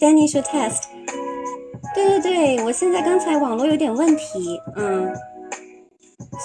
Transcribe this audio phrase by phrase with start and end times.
[0.00, 0.84] Danny 说 test。
[1.94, 5.14] 对对对，我现在刚才网络有点问题，嗯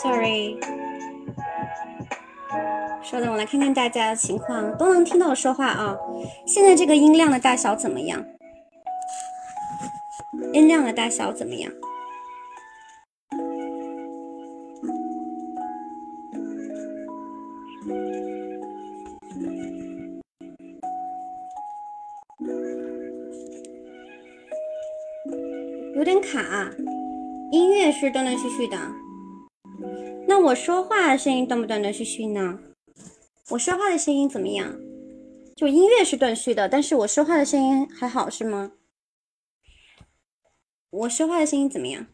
[0.01, 0.57] ，sorry。
[3.03, 5.97] 稍等，我来看看大家的情况，都能听到我说话啊。
[6.45, 8.23] 现在这个音量的大小怎么样？
[10.53, 11.71] 音量的大小怎么样？
[28.01, 28.75] 是断断续续的。
[30.27, 32.57] 那我说话的声音断不断断续续呢？
[33.51, 34.75] 我说话的声音怎么样？
[35.55, 38.71] 就音乐是断续的，但是我说话的声音还好是吗？
[40.89, 42.07] 我说话的声音怎么样？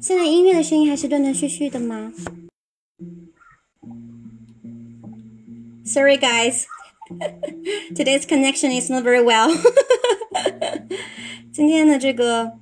[0.00, 2.10] 现在音乐的声音还是断断续续的吗
[5.84, 6.66] ？Sorry, guys.
[7.94, 9.50] Today's connection is not very well.
[11.52, 12.52] 今天的这个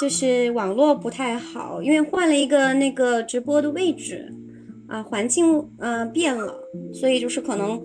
[0.00, 4.32] 就是网络不太好，因为换了一个那个直播的位置
[4.88, 6.60] 啊，环境呃变了，
[6.92, 7.82] 所以就是可能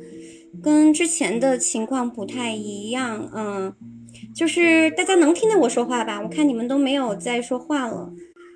[0.61, 3.31] 跟之前的情况不太一样。
[3.33, 3.73] 嗯，
[4.35, 6.21] 就是大家能听到我说话吧？
[6.21, 8.13] 我看你们都没有在说话了。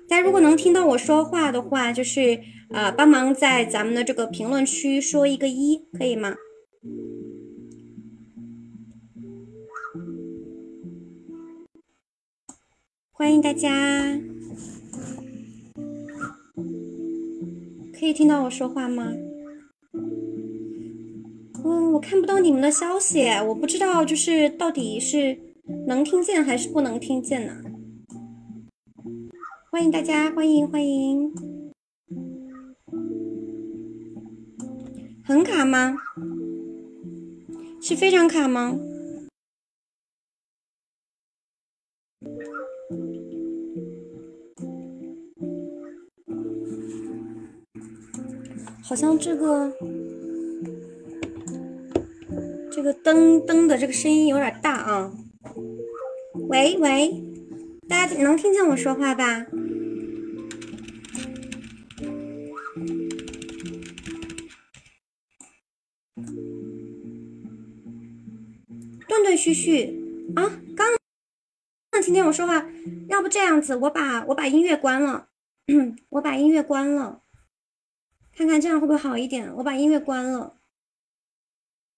[0.08, 6.34] 大家如果能听到我说话的话，就是呃帮忙在咱们的这个评论区说一个一，可以吗？
[13.12, 14.18] 欢迎大家，
[17.98, 19.12] 可以听到我说话吗？
[21.64, 25.38] 嗯，我看不到你们的消息，我不知道就是到底是
[25.86, 27.52] 能听见还是不能听见呢？
[29.70, 31.30] 欢迎大家，欢迎欢迎，
[35.22, 35.94] 很卡吗？
[37.82, 38.78] 是非常卡吗？
[48.82, 49.70] 好像这个
[52.72, 55.12] 这个灯灯的这个声音有点大啊！
[56.48, 57.22] 喂喂，
[57.86, 59.46] 大家能听见我说话吧？
[69.48, 69.98] 继续
[70.36, 70.44] 啊！
[70.76, 70.86] 刚
[71.92, 72.68] 能听见我说话，
[73.08, 75.28] 要不这样子，我把我把音乐关了，
[76.10, 77.22] 我把音乐关了。
[78.36, 79.50] 看看这样会不会好一点？
[79.54, 80.58] 我把音乐关了。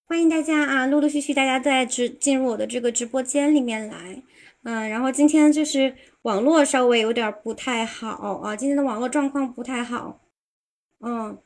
[0.06, 4.22] 欢迎大家啊，陆陆续续大家在直进入我的这个直播间里面来。
[4.62, 10.20] 嗯，然后今天就是网络稍微有点不太好啊，今天的网络状况不太好。
[11.00, 11.36] 嗯，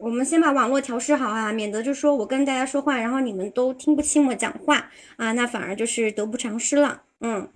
[0.00, 7.04] 我们先把网络调试好啊，免得就说我跟大家说话，然后你们都听不清我讲话啊，那反而就是得不偿失了。
[7.20, 7.52] 嗯，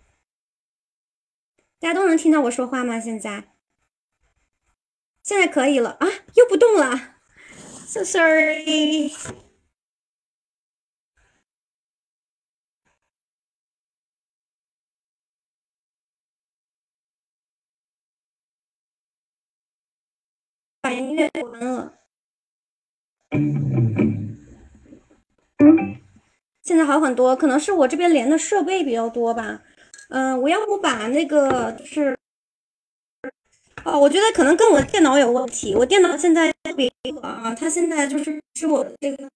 [1.81, 3.01] 大家都能听到我说话吗？
[3.01, 3.55] 现在？
[5.23, 7.17] 现在可以了啊，又不动了
[7.87, 9.11] ，so sorry。
[20.83, 22.04] 把音乐关了。
[26.63, 29.63] 现在好很多，可能是我这边连的设备比较多吧。
[30.09, 32.17] 嗯，我要不把那个就是。
[33.85, 35.75] 哦，我觉得可能跟我电脑有问题。
[35.75, 39.29] 我电脑现在特别热啊，它现在就是是我这个。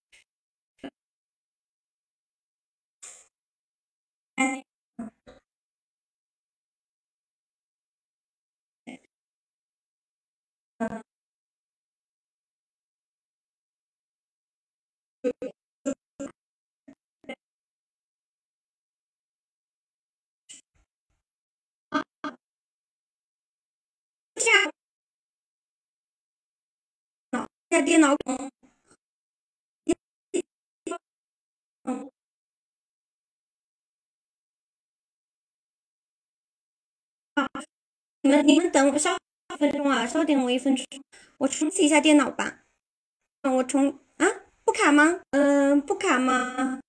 [27.71, 28.51] 在电脑中，
[38.23, 39.17] 你们你们等我稍
[39.55, 40.85] 一分钟啊，稍等我一分钟，
[41.39, 42.65] 我重启一下电脑吧。
[43.43, 44.01] 嗯，我重，
[44.79, 45.21] 卡吗？
[45.33, 46.81] 嗯，不卡吗？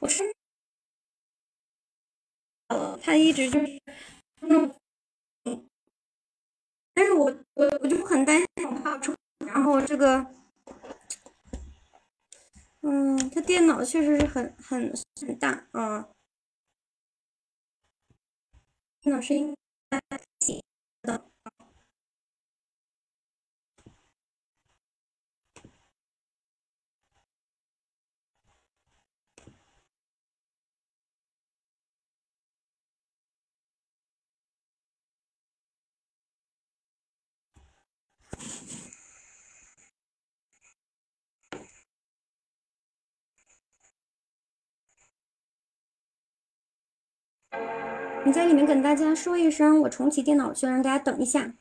[0.00, 0.22] 我是。
[2.68, 3.80] 呃，他一直就是，
[4.42, 4.74] 嗯，
[6.92, 7.24] 但是我
[7.54, 10.26] 我我就很担心，我怕出，然后这个
[12.82, 14.92] 嗯，他电脑确实是很很
[15.22, 16.06] 很大啊，
[19.00, 19.56] 电脑声音
[20.40, 20.62] 行
[21.02, 21.24] 的。
[48.30, 51.52] 你在里面跟大家说一声，我重启电脑去，让大家等一下。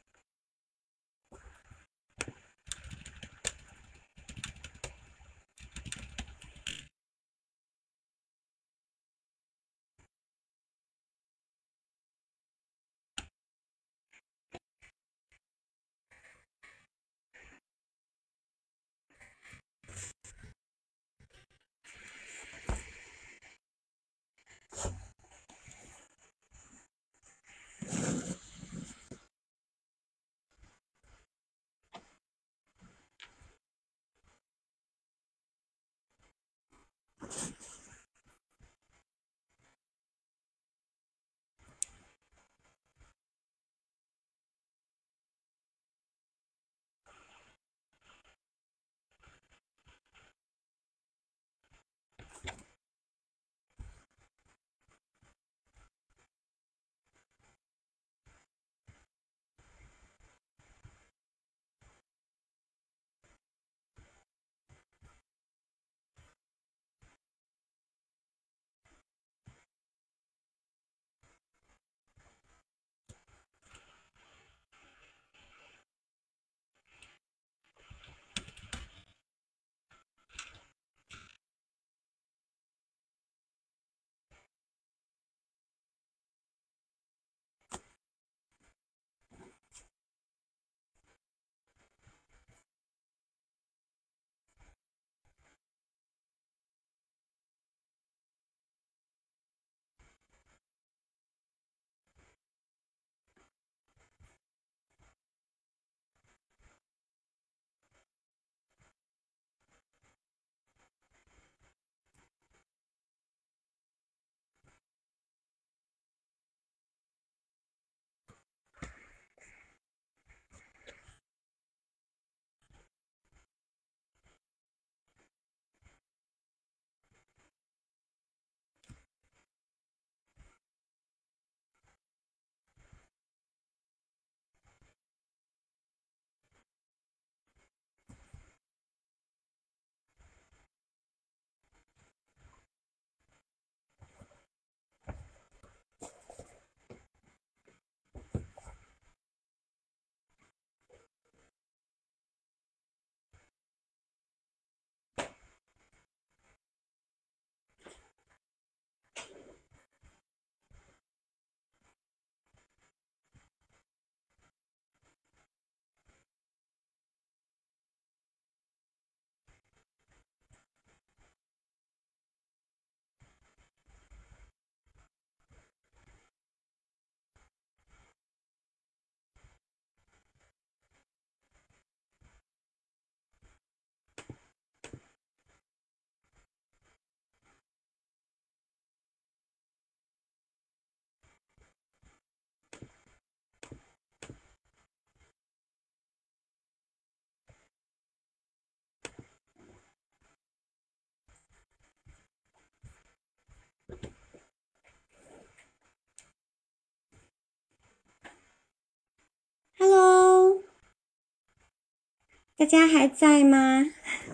[212.59, 213.85] 大家还在吗？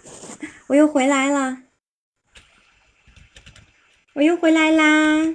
[0.69, 1.61] 我又回来了，
[4.13, 5.31] 我又回来啦！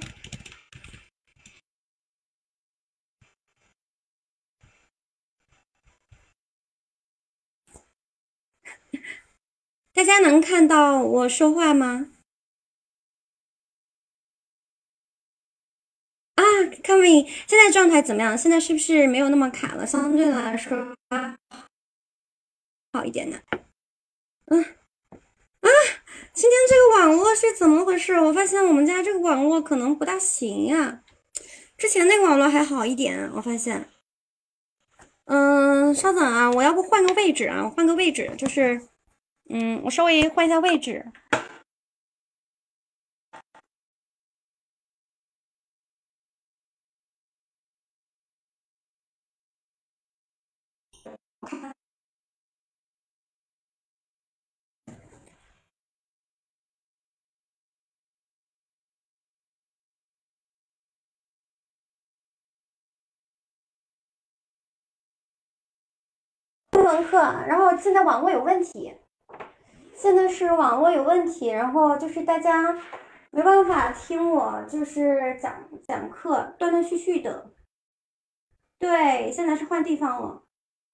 [9.93, 12.11] 大家能看到我说话吗？
[16.35, 16.43] 啊
[16.83, 18.37] ，Coming，现在状态怎么样？
[18.37, 19.87] 现在是不是没有那么卡了？
[19.87, 20.93] 相对来说
[22.93, 23.41] 好一点的。
[24.45, 24.63] 嗯
[25.61, 25.69] 啊
[26.33, 28.13] 今天这个网络是怎么回事？
[28.13, 31.03] 我发现我们家这个网络可能不大行呀。
[31.77, 33.89] 之前那个网络还好一点我发现。
[35.25, 37.63] 嗯稍等啊我要不换个位置啊？
[37.65, 38.81] 我换个位置就是
[39.49, 41.05] 嗯我稍微换一下位置。
[67.11, 68.95] 课，然后现在网络有问题，
[69.93, 72.79] 现在是网络有问题，然后就是大家
[73.31, 75.53] 没办法听我就是讲
[75.85, 77.51] 讲课，断断续续的。
[78.79, 80.43] 对，现在是换地方了，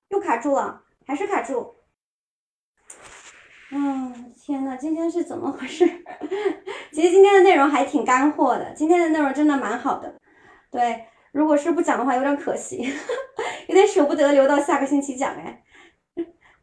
[0.10, 1.76] 又卡住了，还是卡住。
[3.70, 5.86] 嗯，天呐，今天是怎么回事？
[6.92, 10.20] 其实今天的内容还挺干货的，今天的内容真的蛮好的。
[10.72, 12.92] 对，如果是不讲的话，有点可惜，
[13.70, 15.64] 有点舍不得留到下个星期讲哎。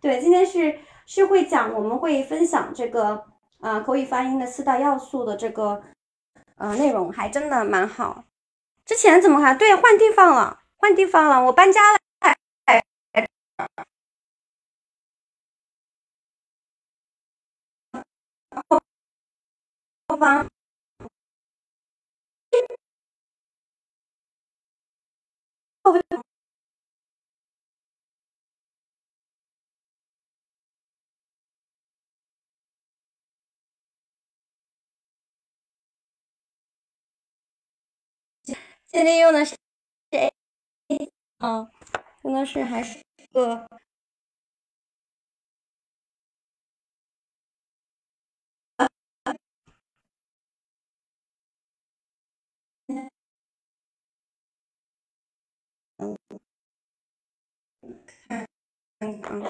[0.04, 3.24] 对，今天是是会讲，我们会分享这个
[3.60, 5.82] 啊口语发音的四大要素的这个
[6.56, 8.22] 呃内容，还真的蛮好。
[8.84, 10.60] 之前怎么还对换地方了？
[10.76, 11.98] 换地方了，我搬家了。
[20.06, 20.46] 后方。
[38.94, 39.56] 现在用的是
[40.12, 40.32] 谁？
[41.38, 41.68] 啊，
[42.22, 43.66] 用的是还是个。
[55.96, 56.16] 嗯，
[58.28, 58.46] 看，
[59.20, 59.42] 看，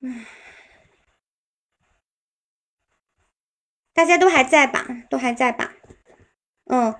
[0.00, 0.41] 嗯。
[3.94, 4.86] 大家都还在吧？
[5.10, 5.72] 都还在吧？
[6.66, 6.94] 嗯。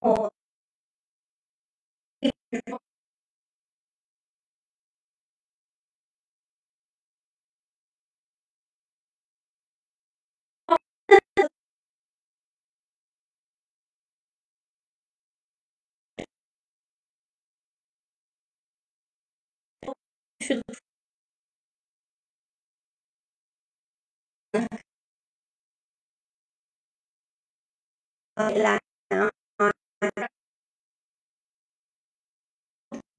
[0.00, 0.30] 我。
[28.36, 28.58] 去。
[28.62, 28.80] 来。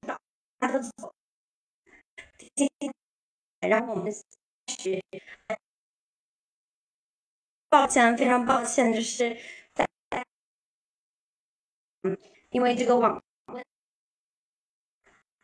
[0.06, 0.22] 走，
[3.60, 4.12] 然后我们
[4.68, 5.04] 去，
[7.70, 9.36] 抱歉，非常抱歉，就是
[9.74, 9.86] 在，
[12.04, 12.18] 嗯，
[12.52, 13.22] 因为这个网，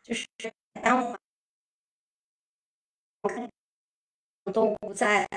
[0.02, 0.26] 就是
[0.82, 1.16] 耽误，
[4.44, 5.28] 我都不在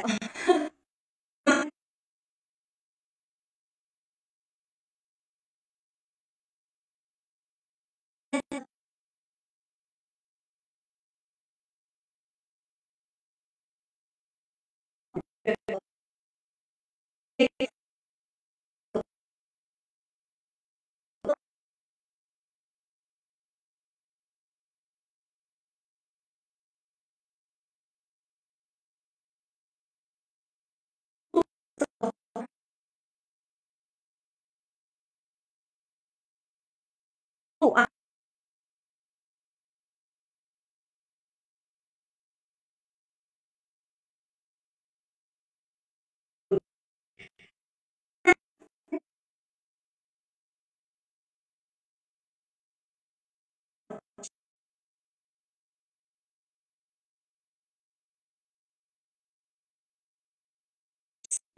[37.61, 37.87] vụ ạ.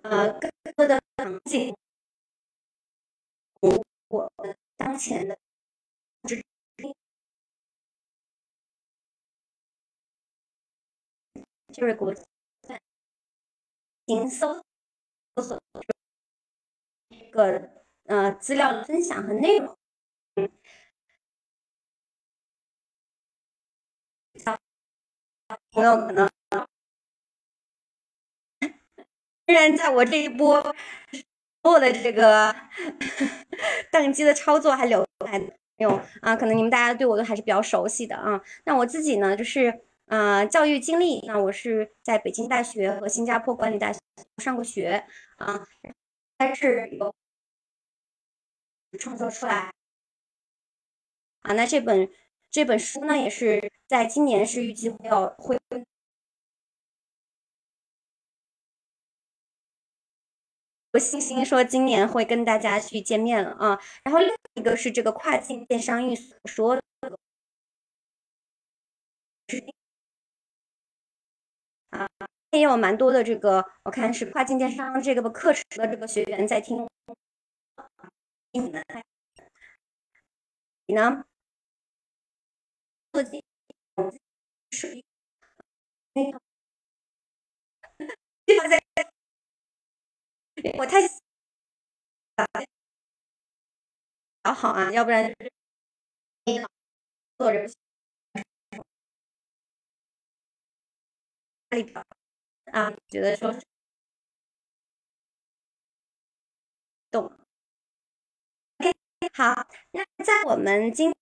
[0.04, 1.74] 呃更多的场景，
[4.10, 4.30] 我
[4.76, 5.38] 当前的
[11.72, 12.14] 就是国
[14.06, 14.62] 行搜
[15.42, 15.58] 索
[17.10, 17.70] 这个
[18.04, 19.78] 呃资料的分享和内容，
[25.72, 26.30] 朋友可能。
[29.46, 30.62] 虽然在我这一波
[31.62, 32.54] 所有的这个
[33.92, 35.90] 宕机的操作还留还没有
[36.22, 38.42] 啊，可能你们大家对我都还是比较熟悉的啊。
[38.66, 44.00] 那我自己呢，就是呃教育经历，那我是在北京大学和新加坡管理大学
[44.38, 45.06] 上过学
[45.38, 45.68] 啊，
[46.38, 47.14] 但是有
[48.98, 49.74] 创作出来
[51.42, 51.54] 啊。
[51.54, 52.10] 那这本
[52.50, 55.60] 这本书呢，也是在今年是预计会要会。
[60.94, 66.84] 有信心说今年会跟大家去见面了啊，然后另一个是这个跨境电商运所说的，
[71.90, 72.08] 啊，
[72.52, 76.88] 也有蛮多的这个，我看是跨境电商这个课程的这个学员在听，
[78.52, 78.84] 你们
[80.86, 81.26] 你呢？
[90.78, 91.02] 我太
[94.44, 95.34] 好好啊，要不然
[97.38, 97.70] 做人
[102.72, 103.54] 啊，觉得说
[107.12, 107.26] 懂。
[108.78, 108.92] OK，
[109.34, 111.14] 好，那在我们今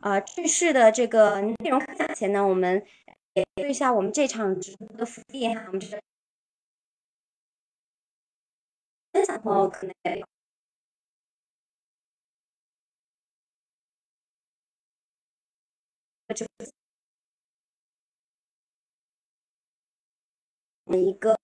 [0.00, 2.86] 呃正式的这个内容开讲前呢，我们
[3.54, 6.00] 对一下我们这场直播的福利哈，我们这。
[9.16, 10.26] 分享朋友可能也有，
[21.00, 21.34] 一个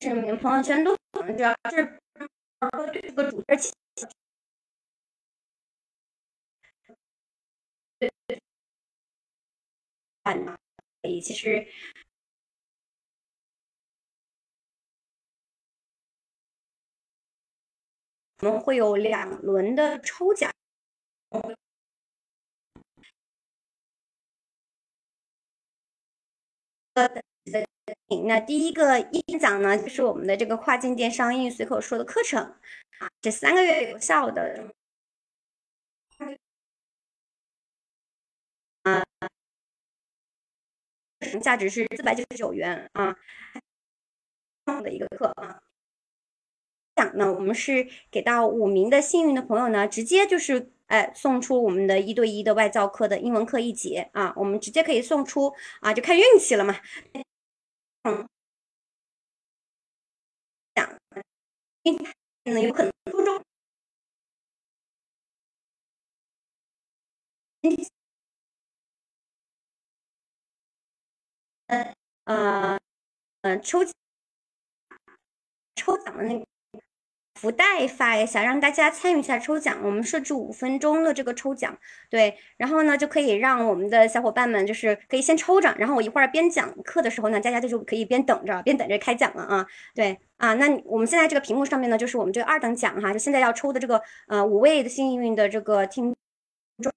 [0.00, 2.00] 你们朋友圈都可能主要是
[2.92, 3.70] 对这个主题
[7.98, 8.10] 对
[11.02, 11.66] 对，其实
[18.40, 20.50] 我们会有两轮的抽奖。
[28.18, 32.42] 那第一个一讲呢，就是我们的这个跨境电商英语随口说的课程
[32.98, 34.72] 啊，这三个月有效的
[38.82, 39.02] 啊，
[41.40, 43.16] 价值是四百九十九元啊，
[44.82, 45.62] 的一个课啊。
[46.96, 56.74] 讲呢，我们是给到五名的幸运的朋友呢，直接就是哎送出我们的一对一的外教课的英文课一节啊，我们直接可以送出啊，就看运气了嘛。
[58.02, 58.26] 嗯，
[60.74, 60.88] 讲，
[62.44, 63.42] 因为有可能初中，
[71.66, 72.78] 嗯呃
[73.42, 73.80] 嗯抽
[75.74, 76.46] 抽奖的那个。
[77.40, 79.78] 福袋发一下，让大家参与一下抽奖。
[79.82, 81.78] 我们设置五分钟的这个抽奖，
[82.10, 89.66] 对，然后呢就可以让我们的小伙伴们就是可以先抽着，然后我一会儿边讲课的时候呢，大家就可以边等着边等着开奖了啊。
[89.94, 96.14] 对啊，那我们现在这个屏幕上面呢，就是我们这个二等奖哈，就现在要抽的这个呃五位的幸运的这个听
[96.82, 96.92] 众，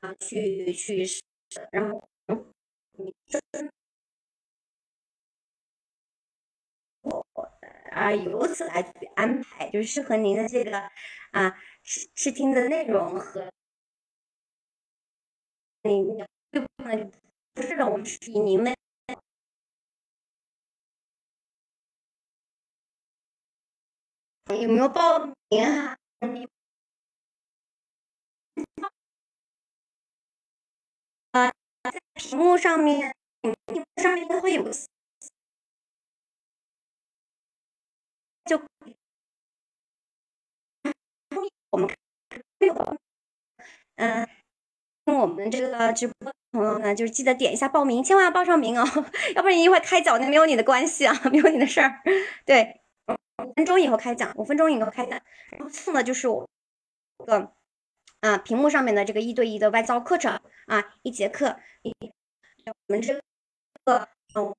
[0.00, 1.04] 啊去去
[1.72, 2.11] 然后。
[7.02, 7.26] 我
[7.90, 10.78] 啊，由此来去安排，就是适合您的这个
[11.32, 13.50] 啊试试听的内容和
[15.82, 17.10] 你不能
[17.54, 18.72] 不是的，我们是以您的
[24.60, 25.96] 有没有报名啊？
[31.82, 34.62] 在屏幕上面，屏幕上面都会有，
[38.44, 38.60] 就
[41.70, 41.88] 我们
[43.96, 44.28] 嗯，
[45.04, 48.84] 听我们这个直播的朋友呢，就是记得点一下报名，千万要报上名哦，
[49.34, 52.00] 要不然一会开奖那没有你的关系啊， 没有你的事儿。
[52.44, 52.80] 对，
[53.44, 56.48] 五分钟以后开奖，五分钟以后开奖，然后送的就是我
[57.26, 57.52] 个
[58.22, 61.56] 啊屏幕上面的这个一对一的外教课程啊，一节课，
[62.88, 63.14] 我们这
[63.84, 64.54] 个嗯。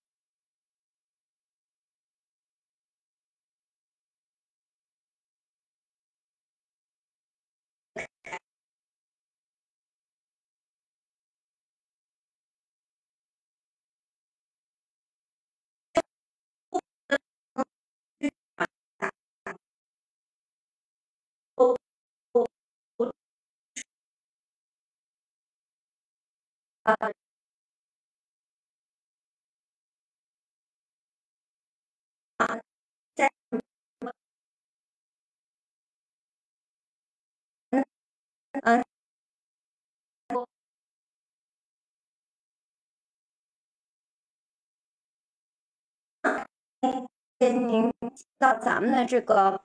[26.84, 26.96] 啊，
[33.16, 33.32] 在
[37.72, 37.84] 嗯
[38.64, 38.84] 嗯，
[47.40, 47.94] 您
[48.38, 49.62] 到咱们的这个。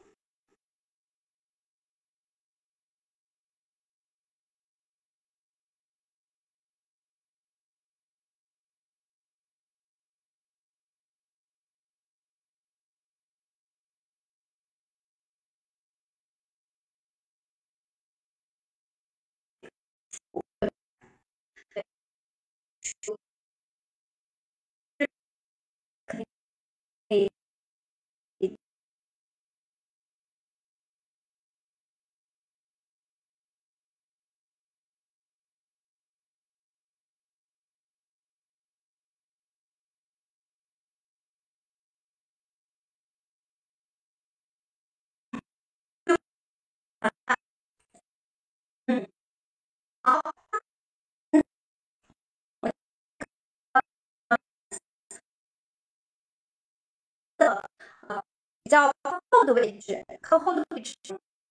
[58.69, 60.95] 较靠后的位置，靠后的位置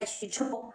[0.06, 0.74] 取出。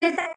[0.00, 0.36] 现在。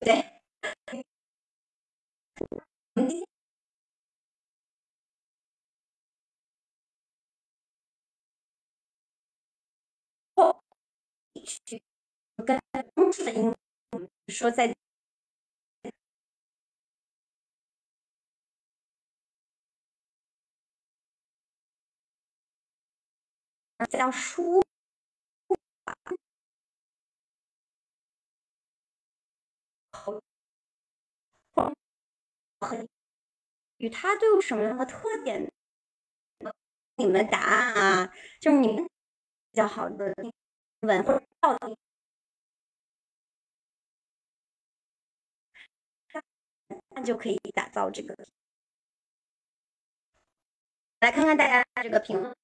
[0.00, 0.40] 对。
[10.36, 10.62] 哦，
[12.46, 12.60] 跟
[12.94, 13.54] 公司的英
[14.28, 14.74] 说再。
[23.86, 24.62] 叫书
[33.78, 35.50] 与它都有什么样的特点？
[36.96, 40.14] 你们答案啊，就是你们比较好的
[40.80, 41.24] 文或者，
[46.90, 48.14] 那就可以打造这个。
[51.00, 52.36] 来看看大家这个评论。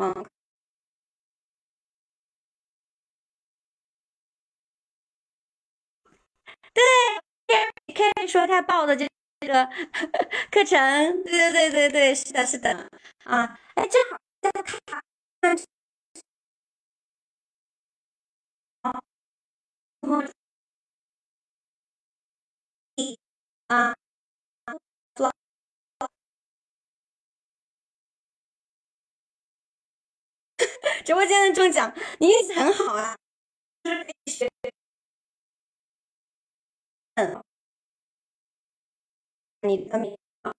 [0.00, 0.14] 嗯，
[6.74, 6.84] 对，
[7.94, 9.06] 可以说他报的这
[9.46, 9.66] 个
[10.50, 12.70] 课程，对对对对对，是的，是的，
[13.24, 15.02] 啊，哎，正好大家看，
[23.72, 23.94] 啊。
[31.04, 33.16] 直播间的中奖，你运气很好啊！
[37.14, 37.42] 嗯，
[39.62, 40.52] 你的名啊，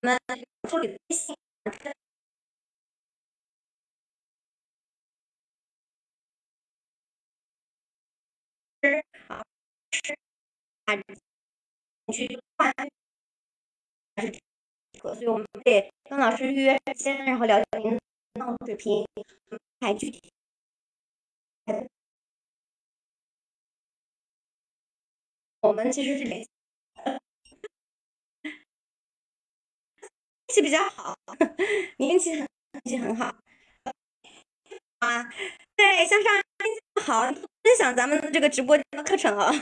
[0.00, 0.18] 我们
[0.68, 1.36] 助理微信。
[9.28, 9.42] 啊，
[9.92, 10.18] 是
[10.86, 10.94] 啊，
[12.12, 12.72] 去换，
[15.02, 18.00] 所以我们得跟老师预约时间，然后了解您的
[18.66, 19.06] 水平，
[19.80, 20.20] 还具体。
[25.60, 26.50] 我们其实是联系，
[30.48, 31.16] 运气比较好，
[31.98, 32.40] 你运气很
[32.84, 33.26] 运气很好
[34.98, 35.22] 啊。
[35.76, 36.32] 对，向上
[37.04, 39.52] 好，分享咱们的这个直播间的课程啊。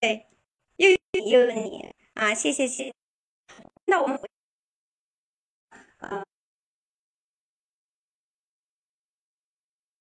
[0.00, 0.26] 对，
[0.76, 0.88] 又
[1.30, 2.94] 又问你啊，谢谢谢。
[3.86, 4.18] 那我们
[5.98, 6.24] 啊，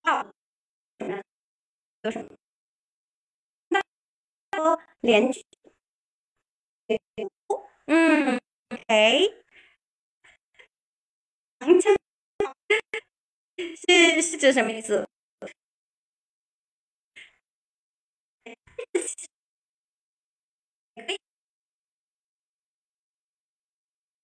[0.04, 0.34] 好，
[2.04, 2.38] 有什么？
[3.70, 3.82] 那
[4.58, 5.44] 说连续，
[7.88, 8.40] 嗯
[11.82, 11.96] 枪。
[13.58, 15.08] 是是指什么意思？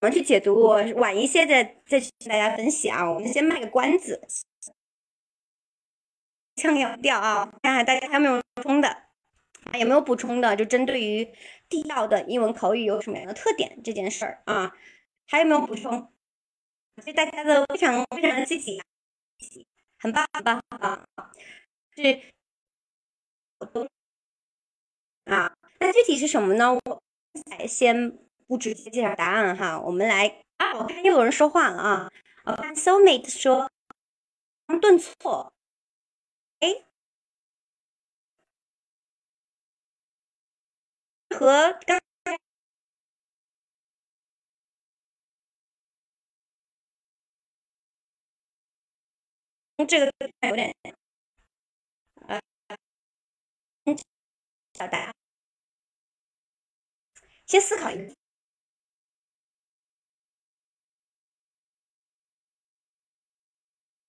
[0.02, 0.56] 我们去解读，
[0.96, 3.12] 晚一些再再去跟大家分析啊。
[3.12, 4.22] 我们先卖个关子，
[6.56, 9.78] 腔调调啊，看看大家还有没有补充的啊？
[9.78, 10.56] 有没有补充的？
[10.56, 11.30] 就针对于
[11.68, 14.74] 地道的英文口语有什么样的特点这件事儿啊？
[15.28, 16.14] 还有没有补充？
[17.02, 18.82] 所以大家都非常非常的积极。
[19.98, 21.06] 很棒，很棒啊！
[21.96, 22.22] 是
[25.26, 26.74] 啊，那具体是什么呢？
[26.74, 27.02] 我
[27.68, 28.18] 先
[28.50, 30.74] 不直接介绍答案哈，我们来啊！
[30.80, 32.12] 我看又有人说话了啊！
[32.46, 33.70] 我看 soulmate 说
[34.82, 35.54] 顿挫，
[36.60, 36.84] 哎，
[41.30, 42.00] 和刚。
[49.88, 50.12] 这个
[50.50, 50.76] 有点，
[52.28, 52.40] 呃，
[54.74, 55.14] 小答
[57.46, 58.14] 先思考一个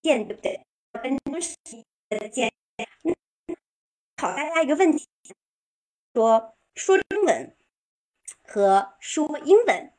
[0.03, 0.67] 见，对不对？
[1.03, 1.57] 跟中式
[2.09, 2.53] 的见，
[4.17, 5.09] 考大家一个问题：
[6.15, 7.57] 说说中文
[8.43, 9.93] 和说英文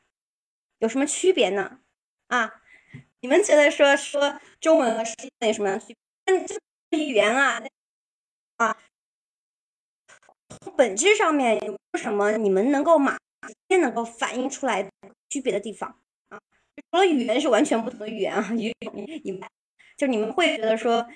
[0.78, 1.80] 有什么区别呢？
[2.28, 2.62] 啊？
[3.20, 6.46] 你们觉得说说中文和说英文有什么样区别？
[6.90, 7.62] 这语言啊
[8.56, 8.76] 啊，
[10.76, 14.86] 本质上面有什么你们能够马直接能够反映出来
[15.30, 16.38] 区别的地方啊？
[16.90, 18.74] 除了语言是完全不同的语言啊，语
[19.24, 19.40] 言，
[19.96, 21.06] 就你们会觉得说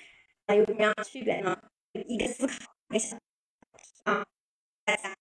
[0.46, 1.56] 啊有什么样的区别呢？
[1.92, 2.54] 一个思考
[2.90, 3.18] 一下
[4.04, 4.24] 啊，
[4.84, 5.16] 大家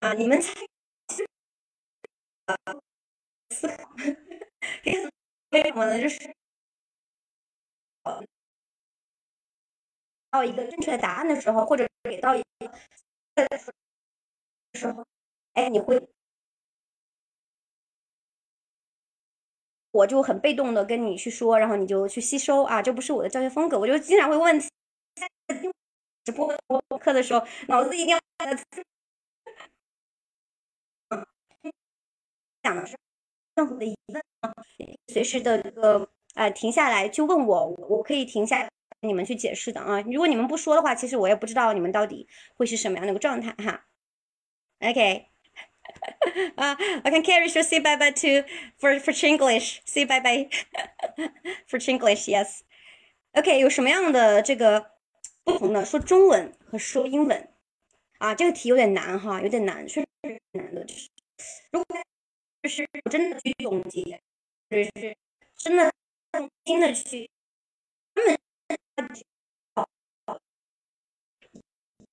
[0.00, 0.52] 啊，你们猜
[2.46, 2.56] 啊
[3.50, 3.90] 思考。
[5.50, 6.00] 为什么呢？
[6.00, 6.34] 就是
[10.30, 13.58] 到一个正确的答案的时候，或者给到一个的
[14.74, 15.06] 时候，
[15.52, 15.96] 哎，你会，
[19.94, 23.78] 我就很被动的跟你去说，然后你就去吸收啊，这不是我的教学风格。
[23.78, 24.60] 我就经常会问，
[26.24, 26.52] 直播
[26.98, 28.20] 课的时候，脑子一定要
[32.64, 32.96] 讲的是。
[33.54, 34.52] 任何的疑问啊，
[35.12, 38.68] 随时的这个呃停下来去问我，我可以停下
[39.00, 40.00] 你们去解释的啊。
[40.00, 42.26] 如果你们不说的话，其实我也不知道你们到底
[42.56, 43.86] 会是什么样的一个状态哈。
[44.80, 45.28] OK，
[46.56, 48.46] 啊，I can carry you say bye bye to
[48.78, 50.48] for for Chinglish，say bye bye
[51.68, 52.60] for Chinglish，yes。
[53.32, 54.92] OK，有什么样的这个
[55.44, 57.48] 不同的说中文和说英文
[58.18, 58.34] 啊？
[58.34, 60.08] 这个题有点难哈，有点难，确实
[60.52, 61.08] 难的，就是
[61.70, 62.02] 如果。
[62.62, 64.22] 就是真的去总结，
[64.70, 64.90] 就是
[65.58, 65.92] 真的
[66.32, 67.28] 用心的去，
[68.14, 68.34] 他们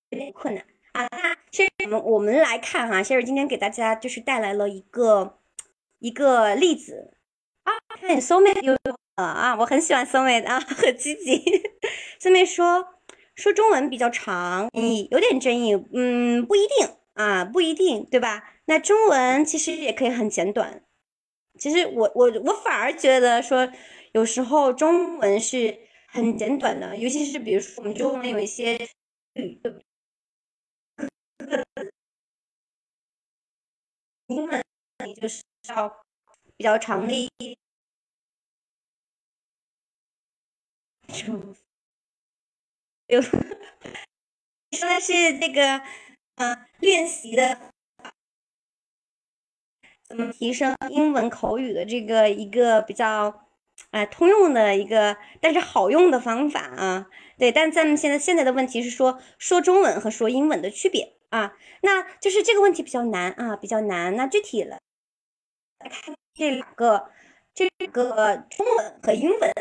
[0.10, 1.08] 有点困难啊。
[1.12, 5.40] 那其实我们我们来看哈，其实今天给大家就是带来了一个
[6.00, 7.14] 一个例子
[7.64, 7.74] 啊。
[8.00, 8.76] 看松妹有
[9.16, 11.62] 啊，我很喜欢松妹的啊， 很积极。
[12.20, 12.88] 松妹说
[13.36, 18.56] 说中文比较长，你有点争议，嗯，不一定啊，不一定，对吧？
[18.66, 20.84] 那中文其实也可以很简短，
[21.60, 23.70] 其实我我我反而觉得说，
[24.14, 25.78] 有时候中文是
[26.08, 28.78] 很简短的，尤其是比如说我们中文有一些
[29.34, 29.60] 语，
[34.28, 34.64] 英文
[35.06, 35.90] 你就是要
[36.56, 37.30] 比较长的一。
[43.08, 43.22] 有
[44.72, 45.82] 说的是那个，
[46.36, 47.60] 嗯，练习的
[50.08, 53.48] 怎么提升英文口语的这个一个比较，
[53.92, 57.08] 哎，通用的一个，但是好用的方法啊。
[57.38, 64.16] 对，但咱们现在现在的问题是说说中文和说英文的区别啊，那就是这个问题比较难啊，比较难。
[64.18, 64.78] 那具体了
[65.80, 67.10] 来看这两个，
[67.54, 69.52] 这个中文和英文。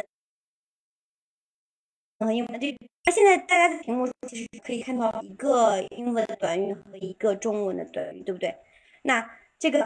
[2.18, 8.58] 嗯，英文这那现在大家的屏幕其实可以看到一个英文的短语和一个中文的短语，对不对？
[9.02, 9.84] 那这个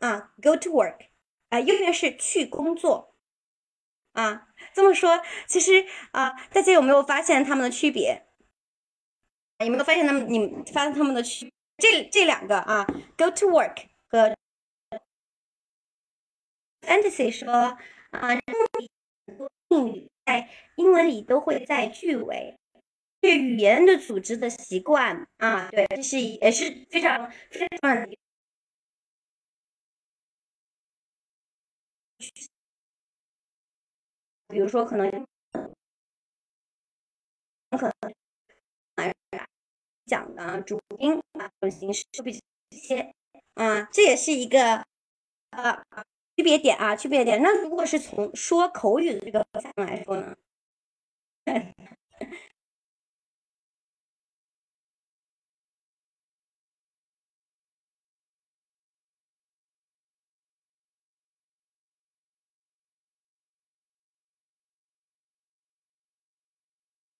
[0.00, 0.96] 啊，go to work
[1.50, 3.14] 啊，右边是去工作
[4.12, 4.48] 啊。
[4.72, 8.26] 这么说，其实啊，大家有没有发现他们的区别？
[9.58, 10.28] 有没有发现他们？
[10.28, 11.52] 你们发现他们的区？
[11.78, 12.84] 这这两个啊
[13.16, 14.36] ，go to work 和
[16.82, 17.50] fantasy 说
[18.10, 18.34] 啊，
[19.68, 20.10] 英语。
[20.24, 22.58] 在英文里都会在句尾，
[23.20, 28.08] 对语言的组织的习惯啊，对，这是也是非常非常。
[34.48, 35.10] 比如说，可能
[37.70, 38.14] 可能
[40.06, 43.14] 讲的主宾啊这种形式比较些
[43.54, 44.84] 啊，这也是一个
[45.50, 45.84] 呃。
[46.36, 47.40] 区别点啊，区别点。
[47.40, 50.34] 那如果是从说口语的这个方向来说呢？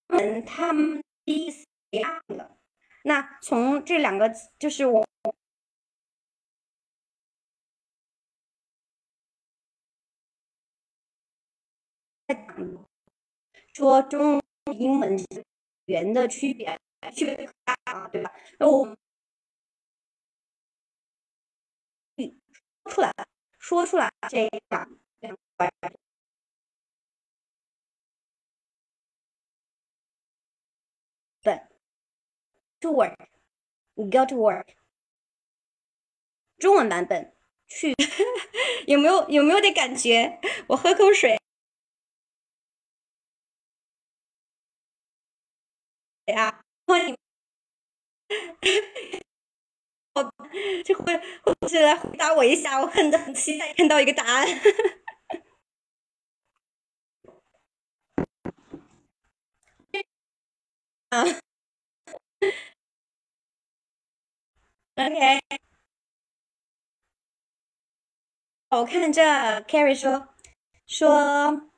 [0.08, 2.58] 嗯，他们意思一样的。
[3.04, 5.04] 那从这两个，就是我。
[13.74, 14.40] 说中
[14.78, 15.44] 英文语
[15.86, 16.78] 言的区别
[17.12, 18.32] 区别大啊，对吧？
[18.58, 18.96] 那我们
[22.84, 23.12] 说出来，
[23.58, 25.30] 说出来这样对
[32.84, 34.66] ，to work，go to work，
[36.58, 37.34] 中文版本
[37.66, 37.94] 去，
[38.86, 40.38] 有没有有没有点感觉？
[40.68, 41.38] 我喝口水。
[46.26, 47.16] 呀，欢迎！
[50.14, 50.32] 我
[50.84, 54.46] 这回或者来回答我一下，我很很期待看到一个答案。
[61.10, 61.24] 啊
[64.96, 65.40] ，OK。
[68.70, 69.22] 我看这
[69.62, 70.28] Carrie 说
[70.86, 71.70] 说。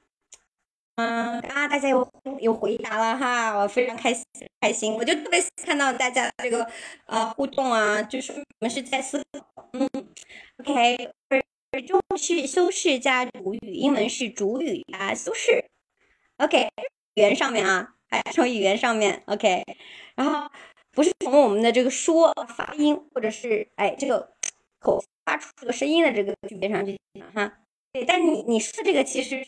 [0.99, 4.25] 嗯，刚刚大家有有回答了哈，我非常开心
[4.63, 6.67] 开心，我就特别看到大家这个
[7.05, 9.87] 呃互动啊，就是我们是在思考，嗯
[10.57, 11.13] ，OK，
[11.87, 15.67] 中文是修饰加主语，英文是主语加修饰
[16.39, 16.67] ，OK，
[17.17, 19.63] 语言上面啊，还从语言上面，OK，
[20.15, 20.51] 然后
[20.97, 24.33] 不是从我们的这个说发音或者是哎这个
[24.81, 26.99] 口发出这个声音的这个区别上去
[27.33, 27.53] 哈，
[27.93, 29.47] 对，但你你说这个其实。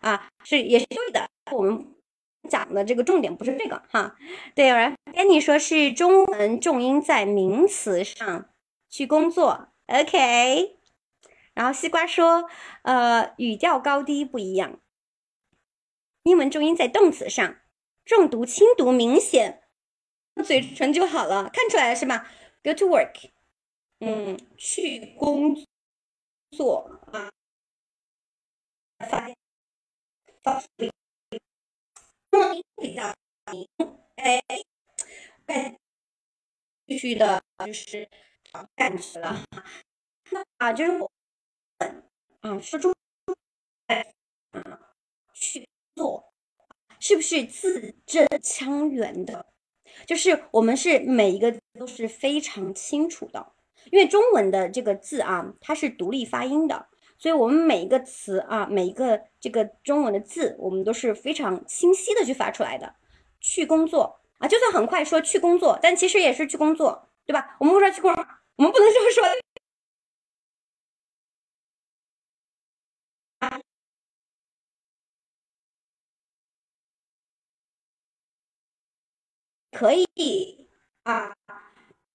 [0.00, 1.28] 啊，是也是对的。
[1.50, 1.92] 我们
[2.48, 4.14] 讲的这个重点不是这个哈。
[4.54, 8.48] 对，有人跟你说是中文重音在名词上
[8.88, 10.76] 去工作，OK。
[11.52, 12.48] 然后西瓜说，
[12.82, 14.78] 呃，语调高低不一样。
[16.22, 17.56] 英文重音在动词上，
[18.04, 19.64] 重读轻读明显，
[20.44, 22.30] 嘴唇就好了，看出来是吧
[22.62, 23.30] ？Go to work，
[24.00, 25.56] 嗯，去工
[26.50, 27.30] 作啊。
[28.98, 29.34] 发。
[32.76, 33.14] 比较
[34.16, 34.40] 哎，
[36.86, 38.08] 继续的就是
[38.74, 39.44] 感觉了
[40.56, 41.10] 啊，就是我
[42.40, 42.94] 啊说出
[43.86, 44.94] 啊
[45.34, 46.32] 去做，
[46.98, 49.52] 是不是字正腔圆的？
[50.06, 53.52] 就是我们是每一个都是非常清楚的，
[53.90, 56.86] 因为中文的这个字啊，它是独立发音的。
[57.20, 62.94] 所以，我们每一个词啊，每一个这个中文的字，我们都是非常清晰的去发出来的。
[63.40, 67.56] 去工作啊，就算很快说去工作，但其实也是去工作，对吧？
[67.58, 68.24] 我们不说去工作，
[68.54, 69.24] 我们不能这么说。
[79.78, 80.66] 可以
[81.04, 81.32] 啊，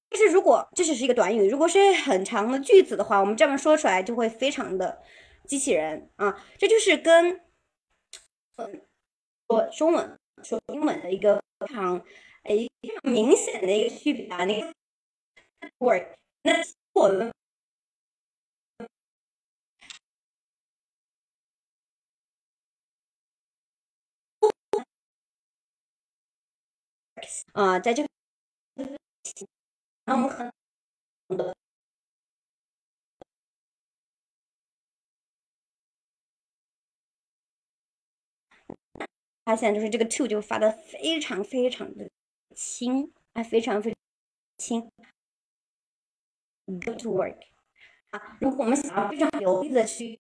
[0.10, 5.02] 但是如果这只是一个短语，如果是很长的句子的话，我们这么说出来就会非常的
[5.48, 6.46] 机器人啊。
[6.58, 7.40] 这就是跟
[8.58, 8.82] 嗯
[9.48, 12.04] 说中文说英文的一个非常
[12.44, 14.44] 诶非常明显的一个区别啊。
[14.44, 14.74] 那个
[15.80, 16.06] work，
[16.42, 16.52] 那
[16.92, 17.32] 我们
[27.54, 28.10] 啊，在这个。
[30.06, 30.52] 那我们很
[39.46, 42.10] 发现，就是这个 to 就发的非常非常的
[42.56, 43.98] 轻，啊，非常非常
[44.58, 44.92] 轻。
[46.66, 47.38] Go to work
[48.12, 50.20] 啊，如果我们想要非常流利的去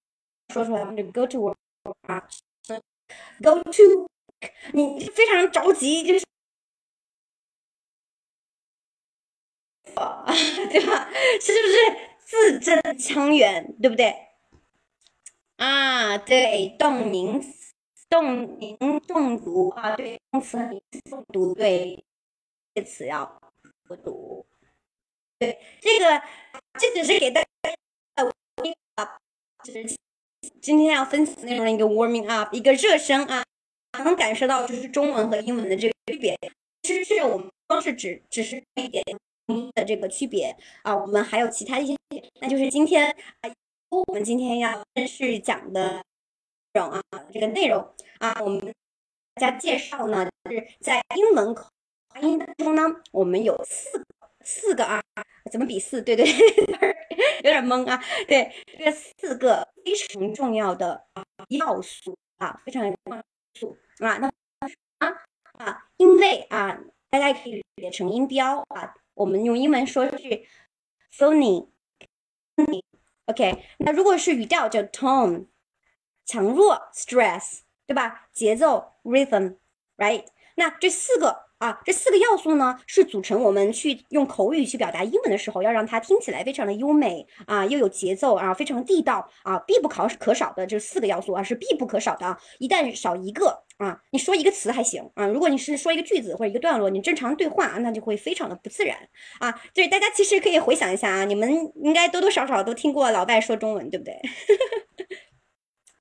[0.53, 1.57] 说出来，我们就 go to work
[2.01, 2.27] 啊
[3.41, 4.09] ，go to，
[4.73, 6.25] 你非常着急，就是。
[10.01, 10.25] 啊
[10.71, 11.09] 对吧？
[11.39, 11.77] 是不是
[12.19, 14.15] 字正腔圆，对不对？
[15.57, 17.73] 啊，对，动名词、
[18.09, 18.77] 动名
[19.07, 22.03] 重读啊，对，动词和名词重读，对，
[22.73, 23.39] 介词要
[23.87, 24.45] 不读。
[25.39, 26.21] 对，这个
[26.79, 27.47] 这只是给大家
[28.95, 29.17] 啊，
[29.63, 29.97] 就是
[30.61, 33.43] 今天要分析内容的一个 warming up，一个热身啊，
[34.03, 36.37] 能感受到就是中文和英文的这个区别。
[36.83, 39.03] 其实是我们光是只只是一点。
[39.75, 41.97] 的这个区别啊，我们还有其他一些，
[42.39, 43.09] 那就是今天
[43.41, 43.49] 啊，
[43.89, 46.03] 我们今天要正式讲的
[46.73, 47.85] 内容啊，这个内容
[48.19, 48.73] 啊，我们
[49.35, 51.69] 大家介绍呢，是在英文口
[52.09, 54.05] 发音当中呢，我们有四个
[54.45, 55.01] 四个啊，
[55.51, 56.01] 怎么比四？
[56.01, 56.25] 对对，
[57.43, 58.01] 有点懵啊。
[58.27, 61.05] 对，这四个非常重要的
[61.49, 62.95] 要素啊，非常要
[63.59, 64.27] 素啊，那
[64.99, 65.07] 啊
[65.59, 66.79] 啊，因为啊，
[67.09, 68.95] 大家也可以理解成音标啊。
[69.15, 70.45] 我们用英文说是
[71.15, 71.65] phony，OK。
[73.79, 75.47] 那如果是语调叫 tone，
[76.25, 78.29] 强弱 stress，对吧？
[78.31, 80.25] 节奏 rhythm，right？
[80.55, 81.42] 那这四个。
[81.63, 92.37] 啊，这四个要素呢，是组成我们去用口语去表达英文的时候，要让它听起来非常的优美啊，又有节奏啊，非常地道啊，必不可可少的这四个要素啊，是必不可少的啊。
[92.59, 98.97] 一旦少一个啊，你说一个词还行啊，如果你是说一个句子或者一个段落，你正常对话，那就会非常的不自然
[99.39, 99.57] 啊。
[99.73, 104.19] 对，大家其实可以回想一下啊，你们应该多多少少都听过老外说中文，对不对？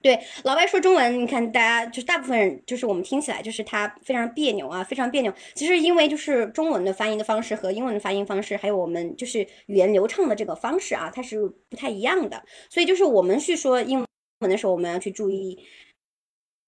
[0.03, 5.32] 对，老外说中文，你看大家就是大部分人，就是我们听起来就是他非常别扭啊，非常别扭。
[5.55, 12.44] 其实因为就是中文的发音的方式和英文的发音方式，还有我们就是语言流畅的这个方式啊，它是不太一样的。
[12.68, 14.05] 所以就是我们去说英
[14.40, 15.64] 文的时候，我们要去注意。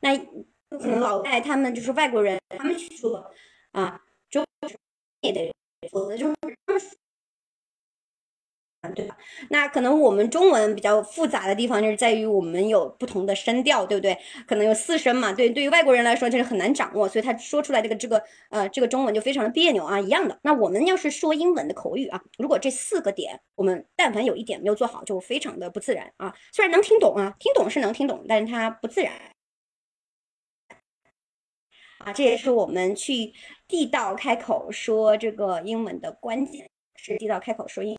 [0.00, 0.16] 那
[0.70, 3.30] 可能老外他们就是外国人，他们去说
[3.72, 4.44] 啊，中
[5.22, 5.52] 也得，
[5.90, 6.34] 否则就是。
[8.92, 9.16] 对吧？
[9.50, 14.16] 那可能我们中文比较复杂的地方就是在于我们有不同的声调，对不对？
[14.46, 15.32] 可能有四声嘛。
[15.32, 20.38] 对，对于外国人来说，就是很难掌握，所以他说出来这个这个呃这个中文就非常的别扭啊，一样的。
[20.42, 26.34] 那我们要是说英文的口语啊，如果这四个点我们但凡有一点没有做好，就非常的不自然啊。
[26.52, 29.12] 虽然能听懂啊，听懂是能听懂，但是它不自然
[31.98, 32.12] 啊。
[32.12, 33.32] 这也是我们去
[33.66, 37.96] 地道开口说这个英文的关键，是地道开口说英。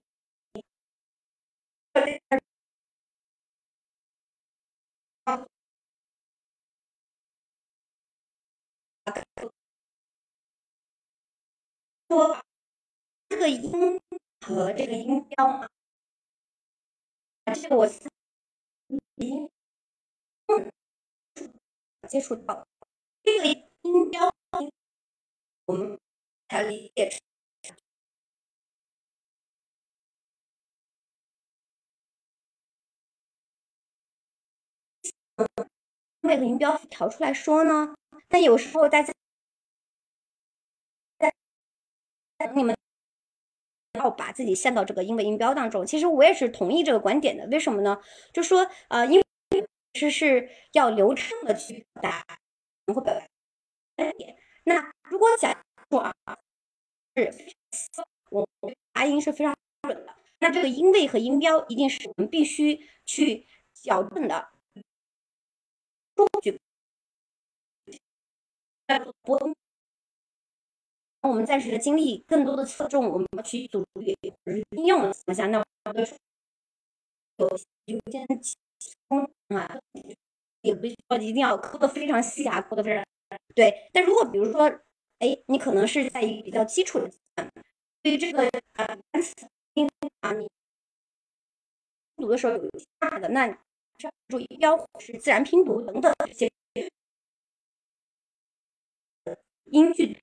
[12.08, 12.42] 说
[13.30, 14.02] 这个音
[14.42, 15.68] 和这个音标嘛，
[17.54, 17.92] 这个我已
[19.18, 19.52] 经
[22.10, 22.66] 接触到
[23.24, 23.46] 这个
[23.82, 24.34] 音标，
[25.66, 26.00] 我们
[26.48, 27.22] 才理解。
[36.22, 37.94] 为个音标调出来说呢？
[38.36, 39.14] 但有时候大家
[42.54, 42.76] 你们
[43.94, 45.86] 要把自己陷到这个英文音标当中。
[45.86, 47.48] 其实我也是同意这个观点的。
[47.48, 47.98] 为什么呢？
[48.34, 49.26] 就说呃，因为
[49.94, 52.26] 其实是要流畅的去表达，
[52.86, 53.26] 然后表达
[53.96, 54.36] 观点。
[54.66, 56.14] 那如果假如说啊，
[57.16, 57.32] 是
[58.32, 58.46] 我
[58.92, 64.50] 发音是非常准的，那这个音位和音标一定是我们必须去矫正的。
[66.18, 66.28] 数
[68.88, 68.94] 据，
[71.22, 74.16] 我们暂时的精力更多的侧重我们去组语
[74.72, 76.08] 应用的情况下，那我们
[77.38, 77.50] 有
[77.86, 78.26] 有些
[79.08, 79.80] 空啊，
[80.62, 83.04] 也不是说一定要抠的非常细啊，抠的非常
[83.56, 83.90] 对。
[83.92, 84.64] 但如果比如说，
[85.20, 87.12] 哎，你可能是在一个比较基础的，
[88.04, 89.34] 对于这个呃单词
[89.74, 89.90] 拼
[90.22, 90.48] 啊，你
[92.18, 92.70] 读的时候有
[93.00, 93.48] 大的，那
[94.28, 96.52] 注意标是自然拼读等等这些
[99.76, 100.18] 音句。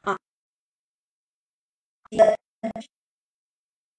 [0.00, 0.16] 啊，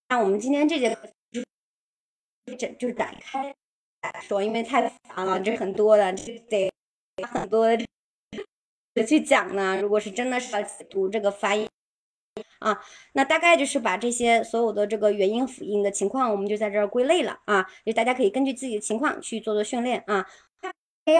[0.09, 3.53] 那我们今天这节课就这就展开
[4.01, 6.71] 来说，因为太长了，这很多的，这得
[7.31, 9.79] 很多的去讲呢。
[9.79, 11.69] 如果是真的是要读这个发音
[12.59, 12.79] 啊，
[13.13, 20.25] 那大概就是把这些所有的这个元音辅音的情况，我们就在这儿归类了啊，就大家可以根据自己的情况去做做训练啊。
[21.03, 21.13] 还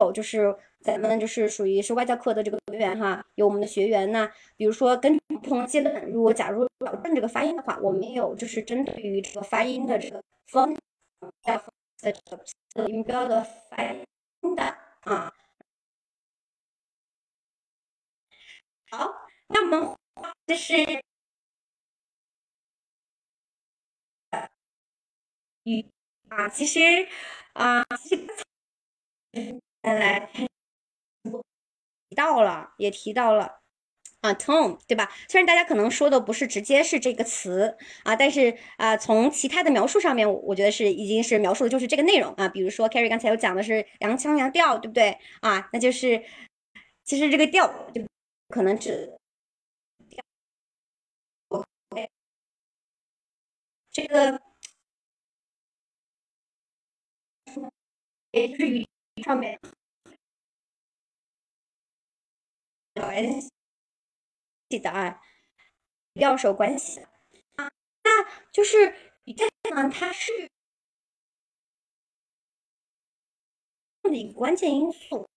[0.00, 10.80] 有就是咱们就是属于是外教课的这个学员哈，有我们的学员呢，比如说根据不同阶段，如果假如矫正这个发音的话，我们也有就是针对于这个发音的这个方的
[11.98, 12.10] 这
[12.82, 14.62] 个音标的发音的
[15.02, 15.30] 啊。
[18.90, 19.12] 好，
[19.48, 19.96] 那我们
[20.46, 20.76] 就是
[25.64, 25.86] 语
[26.28, 27.08] 啊，其实
[27.52, 28.26] 啊，其实。
[29.82, 33.60] 来提到了，也提到了
[34.20, 35.10] 啊，tone 对吧？
[35.28, 42.48] 虽然大家可能说的不是直接是这个词啊，但是啊，从其他的描述上面，我觉得是已经是描述的就是这个内容啊。
[42.48, 45.68] 比如说 Carrie 刚才有讲的是洋腔洋调，对不对啊？
[45.72, 46.22] 那就是
[47.04, 48.02] 其实这个调就
[48.48, 49.16] 可能指
[53.90, 54.40] 这个
[58.32, 58.86] 也就是语。
[59.22, 59.60] 上面
[62.94, 63.40] 关
[64.70, 65.20] 系的啊，
[66.14, 67.06] 调是有关系的
[67.56, 67.70] 啊，
[68.02, 70.50] 那就是语调呢，它是
[74.04, 75.28] 的一个关键因素。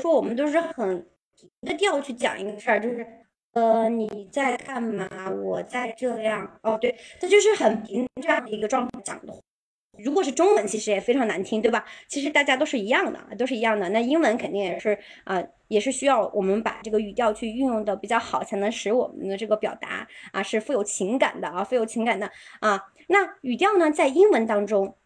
[0.00, 1.06] 说我们都是很
[1.60, 3.19] 低调去讲一个事儿，就是
[3.52, 5.08] 呃你在干嘛？
[5.42, 9.34] 我在这样哦，对，他就是很平这样的一个状态讲的。
[9.98, 11.84] 如果是中文，其实也非常难听，对吧？
[12.08, 13.88] 其实大家都是一样的，都是一样的。
[13.90, 22.30] 那英文肯定也是啊，也是需要我们把这个语调去运用的比较好，才能使我们的这个表达啊是富有情感的啊，富有情感的
[22.60, 22.80] 啊。
[23.08, 24.96] 那语调呢，在英文当中，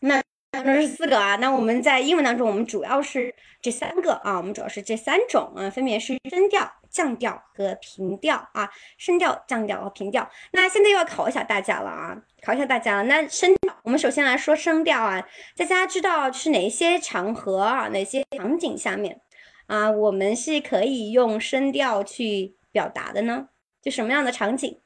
[0.00, 0.20] 那
[0.52, 1.36] 这是四个啊。
[1.36, 6.81] 那我们在英文当中，我们主要是这三个啊，我们主要是这三种啊，分别是升调。
[6.92, 10.30] 降调和平调啊，升调、降调和平调。
[10.52, 13.02] 那现在又要考一下大家了啊，考一下大家了。
[13.04, 15.26] 那升调，我们首先来说升调啊，
[15.56, 19.20] 大家知道是哪些场合啊，哪些场景下面
[19.66, 23.48] 啊，我们是可以用升调去表达的呢？
[23.80, 24.80] 就什么样的场景？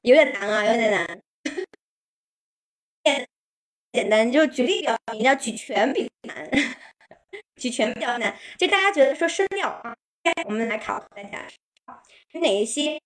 [0.00, 1.20] 有点难啊，有点难。
[3.92, 6.50] 简单，就举例比较难，要举拳比较难，
[7.56, 8.34] 举拳比较难。
[8.58, 9.94] 就大家觉得说升调啊。
[10.46, 11.46] 我们来考大家，
[12.32, 13.00] 有哪一些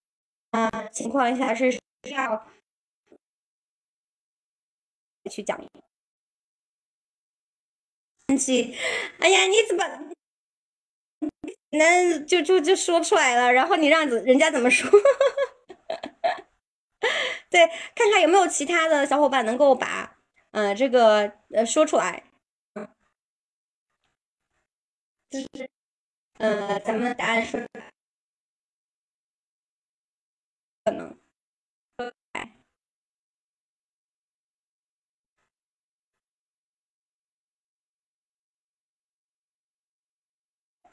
[0.51, 1.81] 啊情况下是需
[2.15, 2.47] 要
[5.31, 5.59] 去讲？
[8.29, 8.75] 生气，
[9.21, 9.85] 哎呀，你怎么
[11.71, 13.53] 那就就就说出来了？
[13.53, 14.91] 然后你让人家怎么说？
[17.51, 20.19] 对，看看有没有其他的小伙伴能够把
[20.53, 22.25] 嗯这个呃说出来，
[25.31, 25.78] 就是。
[26.39, 27.67] 呃，咱们答案是
[30.85, 31.19] 可能，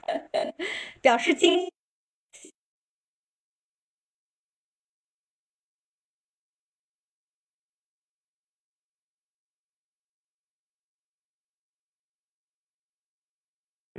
[1.01, 1.74] 表示惊。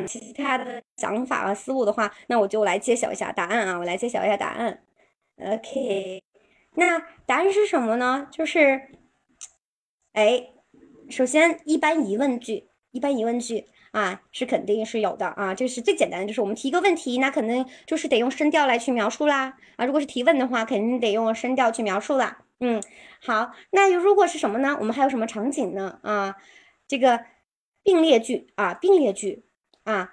[0.05, 3.78] 其他的想法啊、思路的话，那我就来揭晓一下答案啊！
[3.78, 4.82] 我来揭晓一下答案。
[5.38, 6.22] OK，
[6.74, 8.28] 那答案是什么呢？
[8.30, 8.90] 就是，
[10.12, 10.51] 哎，
[11.09, 15.55] 首先一般疑问句，一般疑问句啊，是肯定是有的啊。
[15.55, 19.86] 这是最简单的，就是我们提一个问题，那肯定就是得用声调来去描述啦啊。
[19.86, 22.44] 如果是提问的话，肯定得用声调去描述啦。
[22.61, 22.82] 嗯，
[23.22, 24.76] 好，那如果是什么呢？
[24.78, 25.99] 我们还有什么场景呢？
[26.03, 26.36] 啊，
[26.86, 27.24] 这个
[27.82, 29.45] 并列句啊，并列句。
[29.87, 30.12] 啊，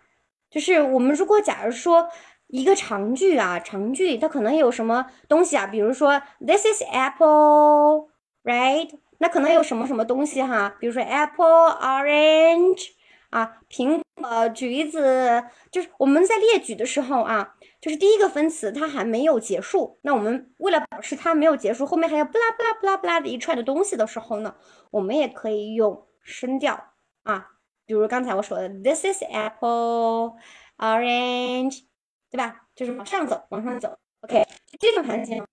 [0.50, 2.08] 就是我们如果假如说
[2.48, 5.66] 一个长句啊，长句它可能有什么东西啊？
[5.66, 8.92] 比如说 This is apple，right？
[9.18, 10.76] 那可能有什么什么东西哈？
[10.80, 12.90] 比如说 apple，orange
[13.32, 24.56] 啊，苹呃，橘子就是我们在列举的时候啊，就是第一个分词它还没有结束，那我们为了表示它没有结束，后面还有不拉不拉不拉不拉的一串的东西的时候呢，
[24.92, 26.92] 我们也可以用声调
[27.24, 27.50] 啊，
[27.86, 30.38] 比如刚才我说的，This is apple,
[30.78, 31.84] orange，
[32.30, 32.68] 对吧？
[32.76, 33.98] 就是往上走，往上走。
[34.22, 34.46] OK，
[34.80, 35.44] 这种场景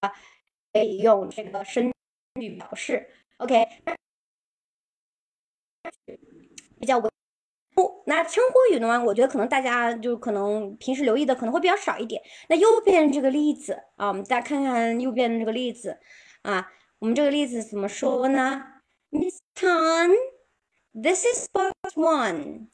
[0.00, 0.12] 啊，
[0.72, 1.92] 可以用这个声
[2.40, 3.08] 句表示。
[3.38, 3.66] OK，
[6.80, 7.10] 比较文。
[7.74, 9.04] 不，那称呼语呢？
[9.04, 12.22] 我觉得可能大家就可能平时留意的可能会比较少一点。
[12.48, 15.98] 那右边这个例子啊，我们大家看看右边这个例子
[16.42, 18.64] 啊，我们这个例子怎么说呢
[19.10, 19.40] ？Miss
[20.94, 22.68] This is part one。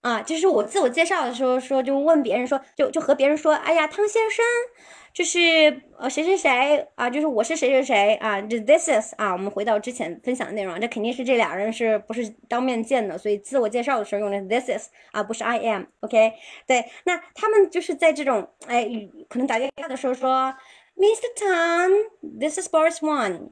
[0.00, 4.44] 啊，就是我自我介绍的时候说，就问别人说，就就和别人说，哎呀，汤先生。
[5.14, 5.38] 就是
[5.98, 16.32] 呃谁谁谁啊，就是我是谁谁谁啊，这 this is 啊，我们回到之前分享的内容，这肯定是这俩人是不是当面见的，所以自我介绍的时候用的 this is 啊，不是 I am，OK？
[16.66, 18.88] 对，那他们就是在这种哎，
[19.28, 20.54] 可能打电话的时候说
[20.96, 21.26] ，Mr.
[21.36, 23.50] Tan，this is Boris One。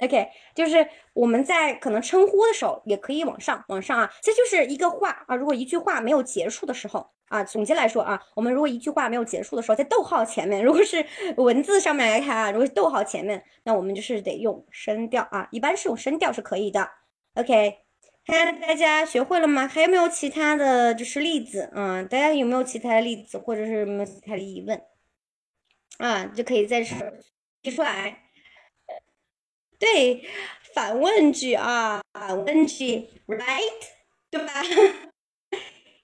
[0.00, 5.36] OK，就是我们在可能称呼的时候，也可以往上往上啊，这就是一个话啊。
[5.36, 11.04] 如果一句话没有结束的时候啊，总结来说啊，我们如果一句话没有结束的时候，在逗号前面，如果是
[11.36, 16.90] 文字上面来看啊，如果是逗号前面，那我们就是得用声调啊，一般是用声调是可以的。
[17.34, 17.78] OK，
[18.24, 19.68] 看大家学会了吗？
[19.68, 22.02] 还有没有其他的就是例子啊？
[22.04, 24.82] 大家有没有其他的例子，或者是没有其他的疑问
[25.98, 26.24] 啊？
[26.24, 26.96] 就可以在这
[27.62, 28.29] 提出来。
[29.80, 30.22] 对，
[30.74, 33.88] 反问句啊，反问句，right，
[34.30, 34.62] 对吧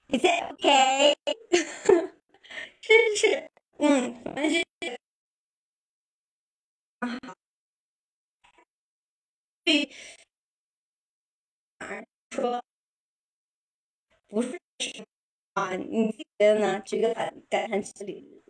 [0.09, 1.15] ？Is it okay？
[2.81, 4.65] 是是，嗯，反问句。
[9.63, 9.91] 对，
[12.31, 12.65] 说
[14.29, 14.59] 不是
[15.53, 15.77] 啊？
[15.77, 16.81] 你觉得呢？
[16.81, 18.43] 举个感感叹词里，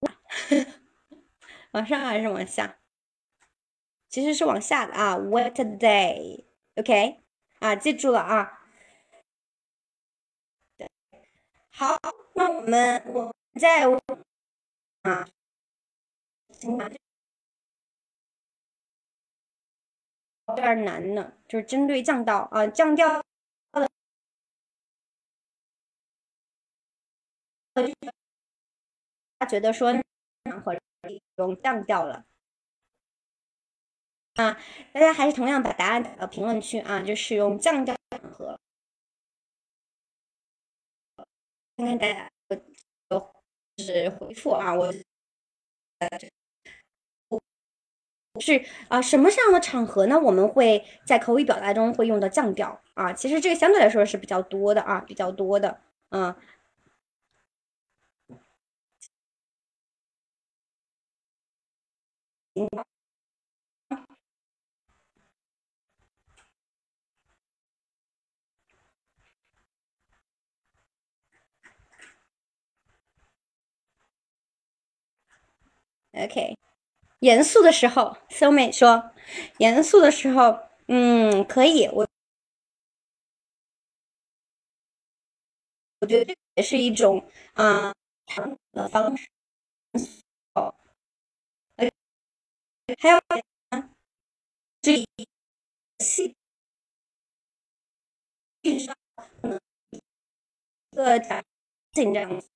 [1.72, 2.78] 往上还是往下？
[4.16, 7.20] 其实是往下的啊，Wet day，OK，
[7.58, 8.62] 啊，记住了啊。
[11.68, 11.98] 好，
[12.34, 13.84] 那我们我在
[15.02, 15.28] 啊，
[20.48, 23.22] 有点难呢，就是针对降调啊，降调
[23.72, 23.86] 的，
[29.38, 29.92] 他觉得说
[30.44, 30.74] 场合
[31.36, 32.24] 用降调了。
[34.36, 34.56] 啊，
[34.92, 38.58] 大家还是同样把答案打到评论区啊，就是用降调场合，
[41.76, 42.30] 看看大家
[43.76, 44.92] 就是回复啊，我
[48.40, 50.18] 是啊，什么样的场合呢？
[50.20, 55.80] 我们会在口语表达中会用到降调啊，其实这个相对来说是比较多的啊，比较多的，
[56.10, 56.34] 嗯。
[76.16, 76.56] OK，
[77.20, 79.10] 严肃的时候，秀美说，
[79.58, 80.58] 严肃的时候，
[80.88, 82.06] 嗯，可以，我
[86.00, 87.22] 我觉得这也是一种
[87.54, 87.92] 啊
[88.72, 89.28] 的方式。
[92.98, 93.20] 还有
[94.80, 95.06] 这一
[95.98, 96.36] 细，
[99.42, 99.60] 嗯，
[100.92, 101.18] 个
[101.92, 102.55] 紧张。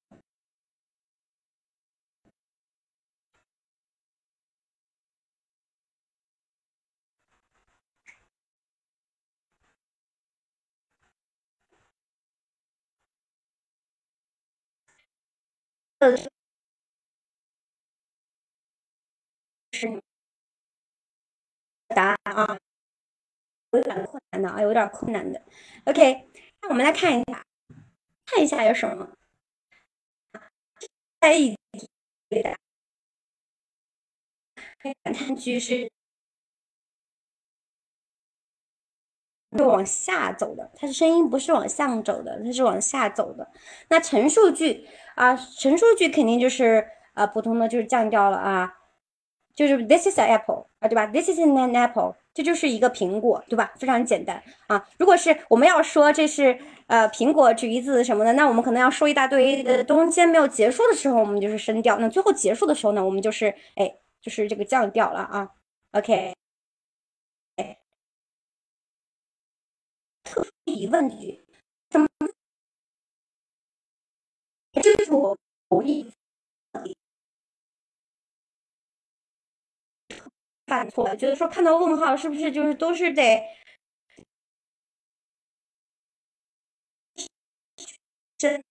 [16.00, 16.30] 是
[21.88, 22.58] 答案啊，
[23.72, 25.44] 有点困难的啊，有点困难的。
[25.84, 26.28] OK，
[26.62, 27.44] 那我们来看一下，
[28.24, 29.16] 看一下有什么。
[31.20, 31.56] 在
[35.02, 35.90] 感叹句是。
[39.58, 43.48] 是往下走的，它的声音不是往上走的，它是往下走的。
[43.88, 44.86] 那陈述句
[45.16, 48.72] 啊，陈述句肯定就是啊，普通的就是降调了啊，
[49.54, 53.72] 就是 This is an apple 啊，对吧？This is an apple，这就是一个苹果，对吧？
[53.76, 54.86] 非常简单啊。
[54.98, 61.98] 如果是我们要说这是呃苹果、橘子什么的，那我们可能要说一大堆，呃，中间没有结束的时候，我们就是升调。
[61.98, 63.92] 那最后结束的时候呢，我们就是哎，
[64.22, 65.48] 就是这个降调了啊。
[65.92, 66.39] OK。
[70.30, 71.44] 特殊疑问句，
[71.90, 72.06] 什么？
[74.80, 75.36] 这是我
[75.70, 76.08] 无意
[80.66, 83.42] 犯错，就是说看到问号是不是就是都是得
[88.38, 88.62] 真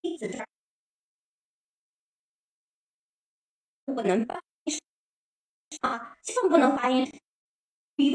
[0.00, 0.26] 例子
[3.84, 4.26] 不能
[5.82, 7.06] 啊，千万不能发音。
[7.96, 8.14] 你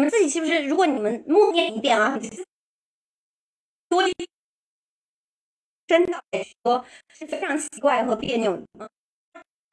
[0.00, 0.66] 们自己是不是？
[0.66, 2.18] 如果你们默念一遍啊，
[3.88, 4.02] 多
[5.86, 6.22] 真的
[6.64, 8.90] 说是非常奇怪和别扭的。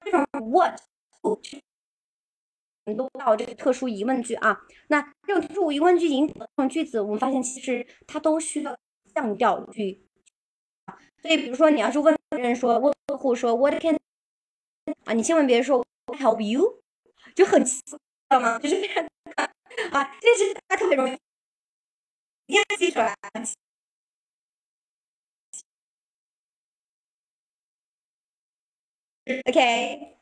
[0.04, 0.78] 这种 what
[2.86, 8.78] 很多到这个特殊疑问句啊，那这种特殊疑问句引这种句子，我们发现其实它都需要
[9.14, 10.06] 降调句。
[11.22, 13.98] 所以，比如说你要是问别人说，问客户说 What can
[15.06, 16.82] 啊，你千万别说 Help you，
[17.36, 17.80] 就很奇
[18.30, 18.60] 道吗？
[18.60, 19.10] 就是这样
[19.92, 21.18] 啊，这是大家特别容易
[22.46, 23.16] 一下记出来。
[29.48, 30.18] OK，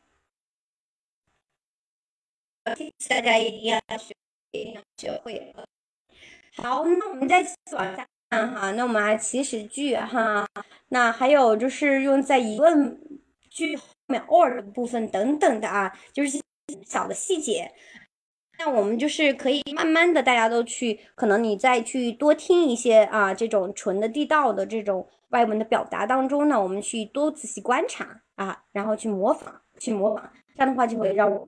[3.10, 4.16] 大家一定要学，
[4.52, 5.54] 一定要学会。
[6.56, 7.42] 好，那我们再
[7.74, 10.48] 往下看哈，那我们来祈使句哈，
[10.90, 16.42] 那还有就是用在疑问句后面 or 的部分等等的啊，就是
[16.86, 17.72] 小的细节。
[18.60, 31.48] 那我们就是可以慢慢的，大家都去，可能你再去多听一些啊，这种纯的地道的这种外文的表达当中呢，我们去多仔细观察啊，然后去模仿，去模仿，这样的话就会让我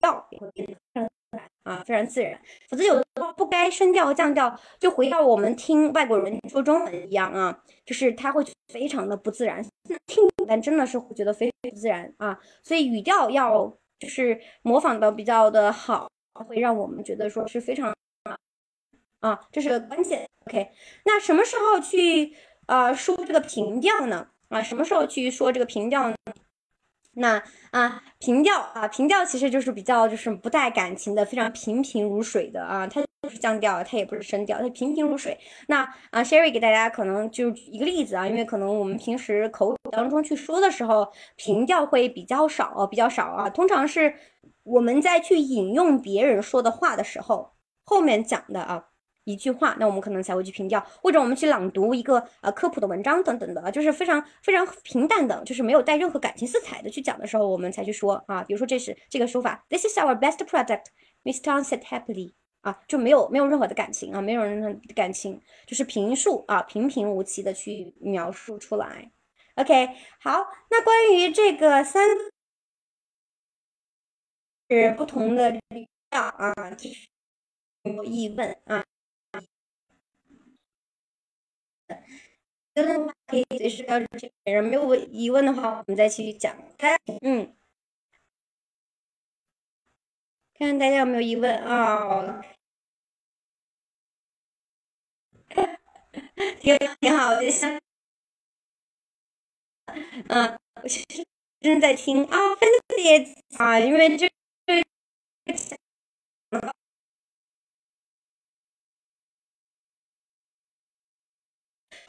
[0.00, 2.40] 调也会变得非常自然啊，非常自然。
[2.70, 8.42] 否则有的时候不该升调和降调，就回到我们听外国人说中文一样啊，就是他会
[8.72, 9.62] 非常的不自然，
[10.06, 16.08] 听但真的是会觉得非常不自然啊，所以语调要就是模仿的比较的好。
[16.46, 17.94] 会让我们觉得说是非常
[19.20, 20.28] 啊，这是个关键。
[20.44, 20.70] OK，
[21.06, 22.34] 那什么时候去
[22.66, 24.28] 啊说这个平调呢？
[24.50, 26.16] 啊，什么时候去说这个平调呢？
[27.14, 35.38] 那啊，平调啊，平调其实就是比较就是不带感情的，非常平平如水的啊，它不是降调，它也不是升调，它平平如水。
[35.68, 41.06] 那啊，Sherry 给大家可能就举一个例子啊，因为可能我们平时口语当中去说的时候，
[41.36, 44.14] 平调会比较少，比较少啊，通常是。
[44.62, 47.52] 我们在去引用别人说的话的时候，
[47.84, 48.84] 后面讲的啊
[49.22, 61.40] 一句话，那我们可能才会去评调，或者我们去朗读一个呃科普的文章等等的，就是非常非常平淡的，就是没有带任何感情色彩的去讲的时候，我们才去说啊，比如说这是这个说法，This is our best product，Mr.
[61.40, 62.32] Tang said happily，
[62.66, 69.12] 啊就没有没有任何的感情啊，没有任何的感情，就是平述啊平平无奇的去描述出来。
[69.54, 69.88] OK，
[70.20, 72.04] 好，那关于这个三。
[74.68, 77.06] 是不同的语调啊，就是
[77.84, 78.84] 有疑问啊。
[82.74, 86.54] 的话可以随时标注这个人，没有疑问的话，我们再继续讲。
[87.22, 87.54] 嗯，
[90.58, 92.42] 看看大家有没有疑问啊？
[96.60, 97.78] 挺挺好的，像，
[100.28, 101.26] 嗯，我其实
[101.60, 104.30] 正在听啊，分析啊，因为这。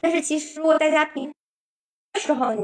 [0.00, 1.34] 但是其实，如果大家平
[2.14, 2.54] 时候，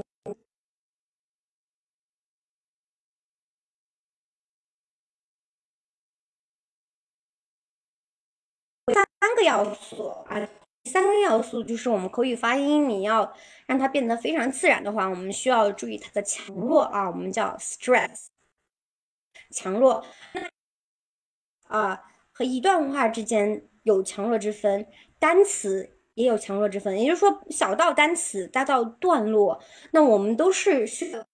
[8.93, 10.49] 三个要素啊，
[10.85, 13.35] 三个要素就是我们口语发音，你要
[13.67, 18.27] 让它变得非常自然的话，我们需要注意它的强弱啊，我们叫 stress，
[19.51, 20.05] 强弱。
[21.67, 24.87] 啊，和一段话之间有强弱之分，
[25.19, 26.97] 单词也有强弱之分。
[27.01, 29.61] 也就是说，小到单词，大到段落，
[29.93, 31.27] 那我们都是需要。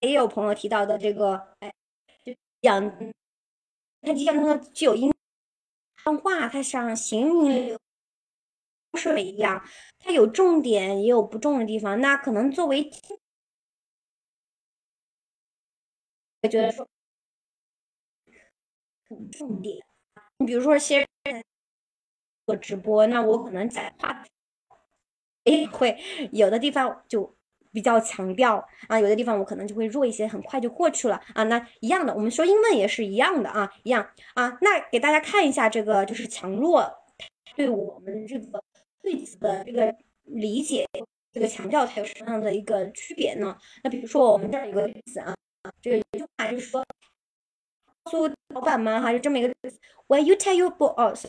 [0.00, 1.72] 也有朋友提到的这个，哎，
[2.24, 2.90] 就讲，
[4.02, 5.10] 它就像它具有音
[6.14, 7.80] 话，它像行云流
[8.94, 9.64] 水一样，
[9.98, 12.00] 它有重点也有不重的地方。
[12.00, 12.90] 那可能作为，
[16.42, 16.88] 我觉得说
[19.08, 19.30] 很。
[19.30, 19.84] 重点，
[20.38, 21.44] 你比如说些人
[22.46, 24.24] 做直播，那我可能讲话，
[25.44, 26.00] 哎，会
[26.32, 27.35] 有的地方就
[27.76, 31.44] 比较强调啊，有的地方我可能就会弱一些，很快就过去了啊。
[31.44, 34.56] 那一样的，我们说英文也是一样的啊，一样啊。
[34.62, 36.90] 那给大家看一下这个就是强弱
[37.54, 38.64] 对我们这个
[39.02, 40.88] 句子的这个理解，
[41.34, 43.54] 这个强调它有什么样的一个区别呢？
[43.84, 45.34] 那比如说我们这儿有个例子啊，
[45.82, 46.82] 这个一句话就是说。
[48.08, 49.00] 诉老板吗？
[49.00, 49.52] 还是这么一个
[50.06, 51.26] ？Will you tell your boss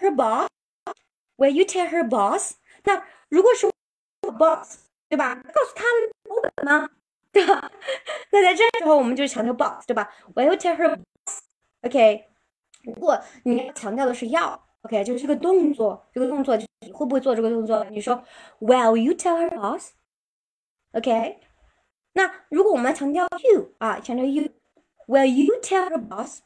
[0.00, 2.54] her boss？Will you tell her boss？
[2.82, 3.70] 那如果是
[4.36, 5.34] boss，对吧？
[5.34, 5.84] 告诉他
[6.24, 6.90] 老板吗？
[7.32, 7.70] 对吧？
[8.32, 12.24] 那在这时候我们就强调 boss，对吧？Will you tell her boss？OK，
[12.84, 17.84] 如果你要强调的是要，OK，就是这个动作，这个动作你会不会做这个动作？
[17.90, 18.22] 你说
[18.60, 21.38] Will you tell her boss？OK，
[22.14, 26.40] 那如果我们强调 you 啊，强调 you，Will you tell her boss？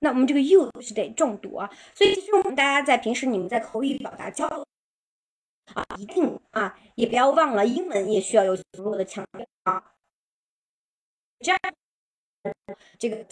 [0.00, 1.70] 那我们这个 you 是得重读啊。
[1.94, 4.64] 所以其实我们大家在平时你们在口语表达交流。
[5.74, 9.94] 啊，一定啊，也不要忘了，英文也需要有足够的强调啊。
[11.40, 11.60] 这样，
[12.98, 13.24] 这个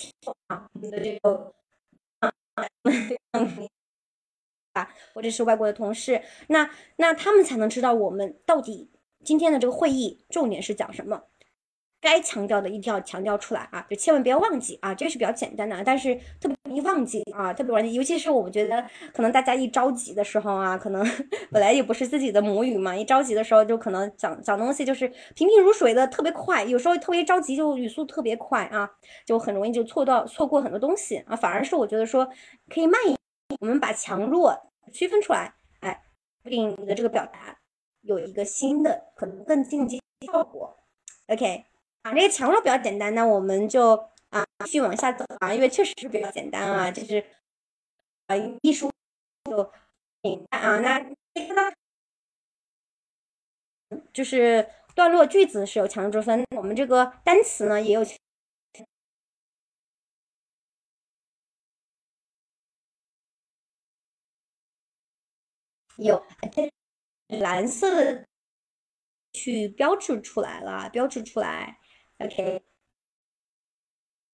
[0.47, 1.55] 啊，你的这个
[2.21, 2.33] 啊，
[4.73, 8.91] 啊，或者是外国的同事，那那他们才能知道我们到底
[9.25, 11.25] 今天的这个会议重点是讲什么。
[12.07, 18.81] 该强调的一定要强调出来啊，就千万不要忘记啊，这个是比较简单的，但是特别容易忘记啊，特别容易，尤其是我们觉得
[19.13, 21.05] 可能大家一着急的时候啊，可能
[21.51, 28.89] 本来也不是自己的母语嘛，一着急的时候就可能讲讲东西就是平平如水的，特别快，有时候特别着急就语速特别快啊，
[29.25, 32.25] 就很容易就错到错过很多东西啊，反而是我觉得说
[32.71, 33.19] 可以慢一点，
[33.61, 34.57] 我们把强弱
[34.93, 36.01] 区分出来，哎，
[36.45, 37.59] 令你的这个表达
[38.03, 39.99] 有一个新的可能更进阶
[40.33, 40.77] 效果
[41.27, 41.65] ，OK。
[42.07, 43.95] 啊，这个强弱比较简单，那我们就
[44.31, 47.19] 啊继续往下走啊，因为确实是比较简单啊，就是
[48.29, 48.93] 啊艺术
[49.51, 49.73] 就
[50.23, 51.75] 简单啊，那
[54.13, 58.05] 就是段落句子是有强弱之分，我们这个单词呢也有
[65.97, 66.25] 有
[67.27, 68.25] 蓝色的
[69.33, 71.81] 去标志出来了，标志出来。
[72.19, 72.63] OK，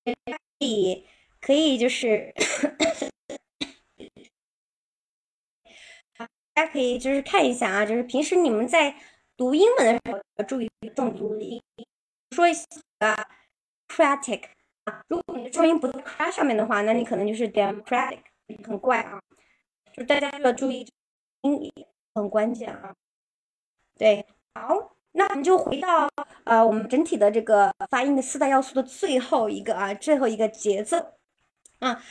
[0.04, 0.12] 可
[0.60, 1.06] 以
[1.40, 2.32] 可以就是
[6.14, 8.94] 大家可以就是看一下啊，就是平时你们在
[9.36, 11.60] 读英文的时候要注意重读音，
[12.30, 12.66] 说一下
[13.88, 14.44] cratic
[14.84, 18.22] 啊，如果你的重音不在 cr 上面的话，那你可能就是 democratic，
[18.64, 19.20] 很怪啊，
[19.92, 20.86] 就大家要注意
[21.40, 21.72] 音
[22.14, 22.94] 很关键啊，
[23.98, 24.24] 对，
[24.54, 24.96] 好。
[25.12, 26.08] 那我们就回到
[26.44, 30.98] 呃，我们整体的这个发音的四大要素的最后一个啊，最后一个节奏
[31.78, 32.02] 啊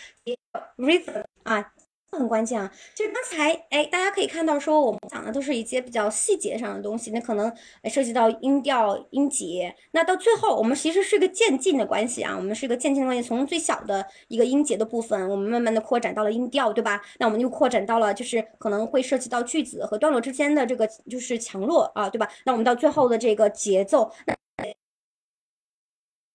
[0.77, 1.73] ，rhythm 啊。
[2.17, 2.71] 很关键啊！
[2.93, 7.51] 就是刚才哎，大家可以看到说，我们讲的都是一些比较细节上的东西，那可能
[7.85, 9.73] 涉及到音调、音节。
[9.91, 17.01] 那到最后，我们其实是一个渐进的关系啊，我们是一个渐进的关系，从最小的一个音节的部分，我们慢慢的扩展到了音调，对吧？
[17.17, 22.29] 那我们又扩展到了，就是可能会涉及到句子和段落之间的这个就是强弱啊，对吧？
[22.45, 24.35] 那我们到最后的这个节奏，那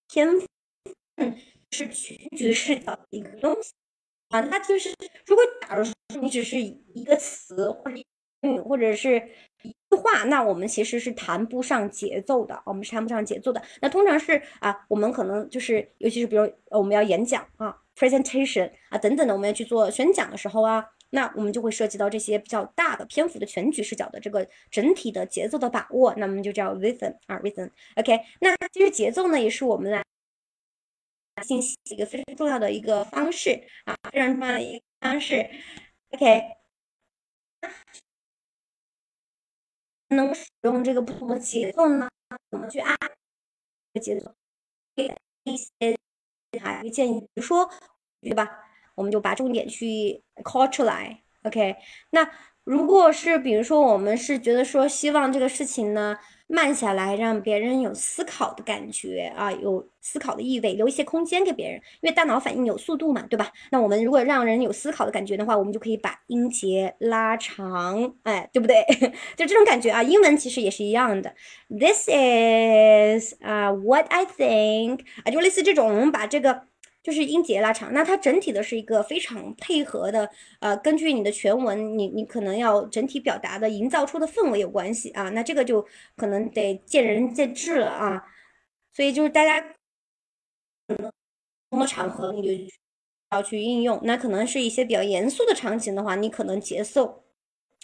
[0.08, 0.46] 天赋
[1.70, 3.72] 是全局视角的一个东西。
[4.36, 4.90] 啊，那就是
[5.24, 7.96] 如果假如说你只是一个词或者
[8.42, 9.16] 嗯或者是
[9.62, 13.62] 一句话，那我们其实是谈不上节奏的，我们是谈不上节奏的。
[13.80, 27.70] 那通常是啊，我们可能就是尤其是比如我们要演讲啊，presentation 啊等等的，我们要去做宣讲的时候啊，那我们就会涉及到这些比较大的篇幅的全局视角的这个整体的节奏的把握，那么就叫 rhythm 啊 rhythm。
[27.96, 30.04] OK，那其实节奏呢也是我们来。
[31.42, 35.48] 信息一个非常重要的一个方式啊，非常重要的一个方式。
[36.10, 36.42] OK，
[40.08, 42.08] 能使用这个不同的节奏呢？
[42.50, 42.96] 怎么去按
[44.00, 44.34] 节奏
[44.94, 45.14] 给？
[45.44, 45.70] 一些
[46.60, 47.70] 啊，一个建议，比如说，
[48.20, 48.64] 对吧？
[48.96, 51.22] 我们就把重点去 call 出来。
[51.42, 51.76] OK，
[52.10, 52.28] 那
[52.66, 56.18] 如果是比如说，我们是觉得说，希望这个事情呢？
[56.48, 63.52] 慢下来，让别人有思考的感觉啊，有思考的意味，留一些空间给别人，因为大脑反应有速度嘛，对吧？
[63.70, 68.84] 那我们如果让人有思考的感觉的话，我们就可以把音节拉长，哎，对不对？
[69.36, 71.34] 就这种感觉啊，英文其实也是一样的。
[71.68, 76.62] This is 啊，what I think 啊，就类似这种，我们把这个。
[77.06, 80.28] 就是音节拉长，那它整体的是一个非常配合的，
[80.58, 85.86] 呃，根据你的全文，你你可能要整体表达的营造出的氛围有关系啊，那这个就
[86.16, 88.24] 可能得见仁见智了啊，
[88.92, 89.60] 所以就是大家
[90.88, 90.96] 不
[91.70, 92.74] 同的场合你就
[93.30, 97.22] 要去应用，那可能是一些比较严肃的场景的话，你可能节奏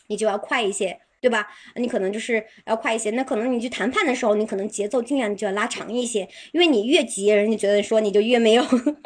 [0.09, 1.01] 你就要快一些。
[1.23, 1.49] 对吧？
[1.77, 8.65] 你可能就是要快一些，那可能你去谈判的时候，你可能节奏尽量就要拉长一些，因为你越急，人家觉得说你就越没有，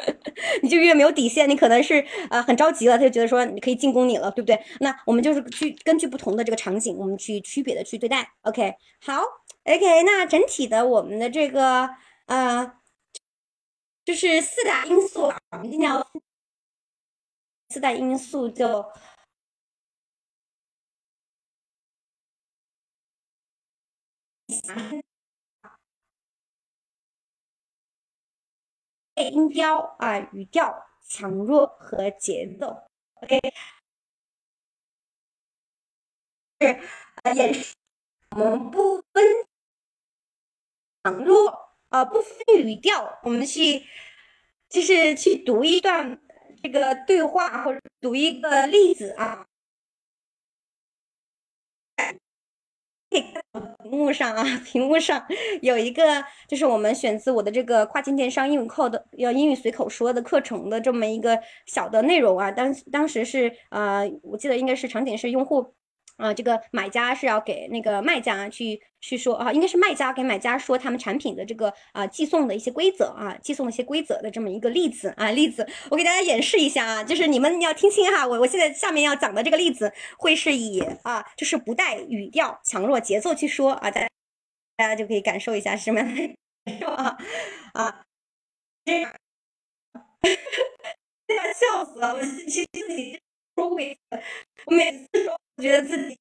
[0.63, 4.59] 你就越没有底线，你可能是呃很着急了，他就觉得说你可以进攻你了，对不对？
[4.79, 8.27] 那我们就是去根据不同的这个场景，我们去区别的去对待。
[8.41, 9.21] OK，好
[9.63, 11.89] ，OK，那整体的我们的这个
[12.25, 12.73] 呃。
[14.05, 16.07] 就是四大因素，我们今天要
[17.67, 18.85] 四大因素就。
[29.15, 33.39] 音调啊，语调强弱和节奏，OK，
[36.59, 36.81] 是
[37.23, 37.75] 呃，也是
[38.35, 39.23] 我们不分
[41.03, 43.87] 强弱啊，不分语调，我们去
[44.69, 46.21] 就是去读一段
[46.61, 49.46] 这个对话或者读一个例子啊。
[53.21, 55.25] 屏幕上啊，屏幕上
[55.61, 62.51] 有一个，就是我们选自我的这个跨境电商英语课的，要英语随口说的课程的这么一个小的内容啊。
[62.51, 65.73] 当当时是啊，我记得应该是场景是用户。
[66.17, 75.67] 啊，这个买家是要给那个卖家去去说啊，应该是卖家给买家说他们产品的这个啊寄送的一些规则啊，寄送的一些规则的这么一个例子啊，例子。
[75.89, 84.07] 我给大家演示一下啊，就是你们要听清哈，我我现在下面要讲的这个例子会是以啊，就是不带语调、强弱、节奏去说啊，大家
[84.75, 86.01] 大家就可以感受一下什么
[86.65, 87.17] 感受啊
[87.73, 88.03] 啊，
[88.83, 89.11] 这个，
[91.53, 93.19] 笑死了，我其实自己
[93.55, 93.99] 说过一次，
[94.65, 95.37] 我每次说。
[95.59, 96.19] 觉得自己，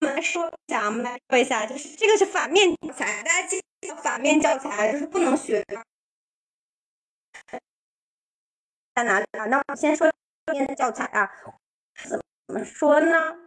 [0.00, 5.64] 我们来说一下，我们来说一下，就是这个是反面教材，大家记得反面教材就是不能学，
[8.92, 9.44] 在哪里啊？
[9.46, 10.10] 那我们先说
[10.46, 11.30] 正面的教材啊，
[12.08, 13.46] 怎么说呢？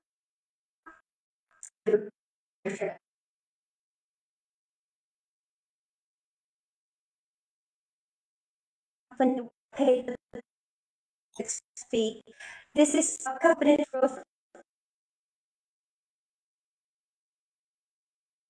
[1.83, 1.91] 就
[2.69, 2.97] 是
[9.17, 10.17] 分配的。
[11.45, 12.23] Speak.
[12.73, 14.23] This is accompanied with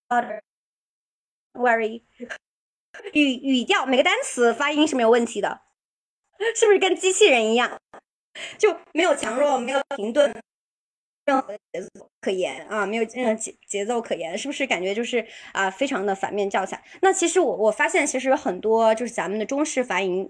[0.09, 0.41] other
[1.53, 2.03] worry
[3.13, 5.61] 语语调每个单词发音是没有问题的，
[6.55, 7.79] 是不是跟机器人一样，
[8.57, 10.33] 就没有强弱，没有停顿，
[11.25, 16.83] 任何节奏可言啊，没有任何节节奏可言，是不是感觉就是啊，非常的反面教材？
[17.01, 20.29] 那其实我我发现其实很多就是咱们的中式发音。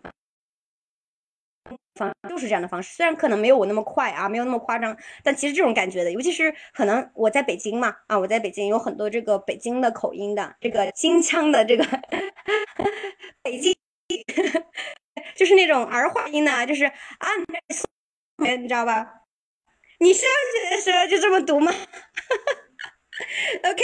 [1.95, 11.83] 方就是这样的方式，虽然可能没有我那么快啊，没有那么夸张，但其实这种感觉的，尤其是可能我在北京嘛，啊，我在北京有很多这个北京的口音的，这个京腔的这个
[13.41, 13.75] 北京，
[15.35, 17.27] 就是那种儿化音的，就是啊，
[18.57, 19.13] 你知道吧？
[19.99, 21.73] 你上学的时候就这么读吗
[23.63, 23.83] ？OK，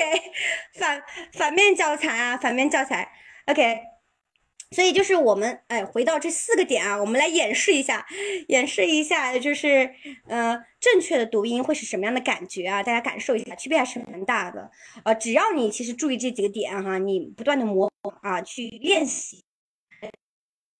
[0.79, 1.03] 反
[1.34, 3.11] 反面教材啊，反面教材
[3.47, 3.93] ，OK。
[4.74, 8.05] 所以就是我们哎，回到这四个点啊，我们来演示一下，
[8.47, 9.93] 演示一下，就是
[10.28, 12.82] 呃，正确的读音会是什么样的感觉啊？
[12.82, 14.71] 大家感受一下，区别还是蛮大的。
[15.05, 19.43] 呃，只要你其实注意这几个点哈，你不断的模仿啊，去练习，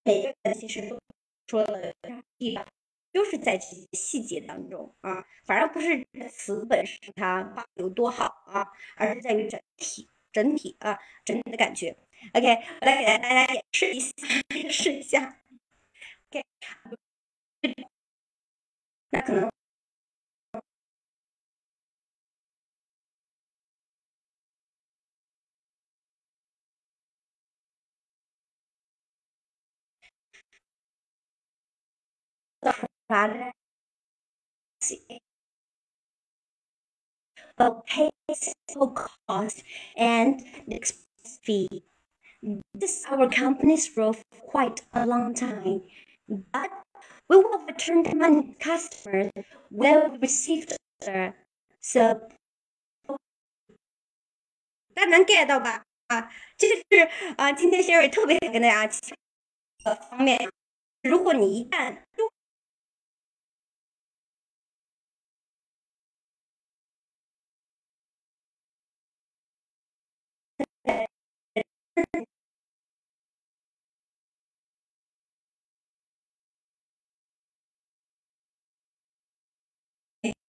[0.03, 0.99] 每个人其实都
[1.47, 1.93] 说的
[2.37, 2.65] 地方，
[3.13, 11.95] 就是在这些细节当中啊，反而不是词本身它有多好啊，而是在于整体、整体啊、整体的感觉。
[12.34, 12.46] OK，
[12.80, 14.12] 我来给大家演示一下，
[14.54, 15.40] 演示一下。
[16.30, 16.44] OK，
[19.11, 19.50] 那可能。
[37.56, 38.11] But pay
[39.26, 39.62] cost
[39.96, 41.82] and expense fee.
[42.72, 45.82] This our company's growth for quite a long time,
[46.28, 46.70] but
[47.28, 49.30] we will return the money to customers
[49.70, 50.68] when we receive
[51.00, 51.34] the
[51.80, 52.28] so
[54.94, 55.84] 大家能 get 到吧？
[56.09, 58.86] 啊，这就是啊，今天 Sherry 特别想跟大家
[59.84, 60.50] 的方面，
[61.02, 62.02] 如果你一旦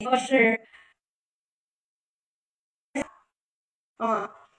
[0.04, 0.68] 说是
[3.96, 4.50] 啊，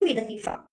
[0.00, 0.68] 对的地方。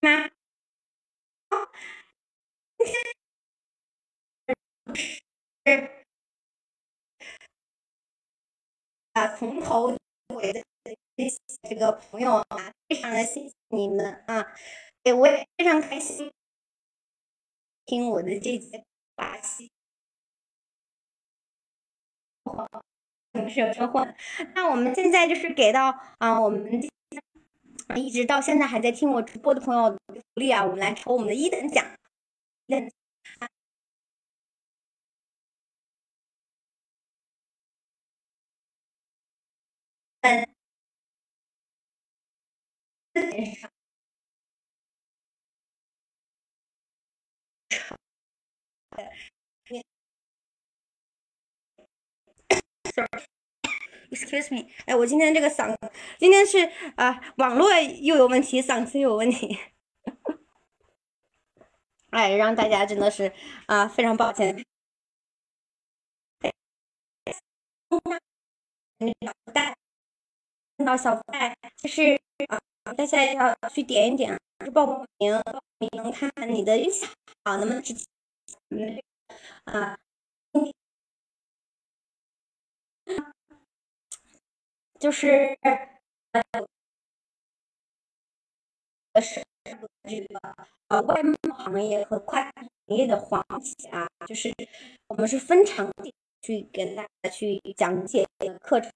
[0.00, 0.30] 那
[9.14, 10.62] 啊，从头到尾的
[11.68, 12.46] 这个朋友啊，
[12.88, 14.54] 非常的谢谢你们啊。
[15.06, 16.32] 对我也非常开心
[17.84, 18.84] 听我的这节
[19.14, 19.70] 把戏。
[23.48, 24.04] 是有车祸。
[24.56, 26.82] 那我们现在就是给到啊，我们
[27.94, 31.86] 一直到现在还在听我直播的朋友福利啊，我们来抽我们的一等奖。
[54.10, 55.76] Excuse me，哎，我今天这个嗓，
[56.18, 56.58] 今天是
[56.96, 59.58] 啊，网络又有问题，嗓子又有问题，
[62.10, 63.32] 哎，让大家真的是
[63.66, 64.64] 啊，非常抱歉。
[70.78, 72.60] 看到小戴，就是啊，
[72.96, 77.06] 大家要去点一点，是报名，报名看看你的运气
[77.44, 78.04] 好，能不能直接
[79.64, 79.98] 啊。
[84.98, 85.56] 就是
[89.12, 89.44] 呃是
[90.04, 90.40] 这个
[90.88, 94.52] 呃外贸行业和快递行业的黄旗啊，就是
[95.08, 98.26] 我们是分场景去给大家去讲解
[98.60, 98.90] 课程，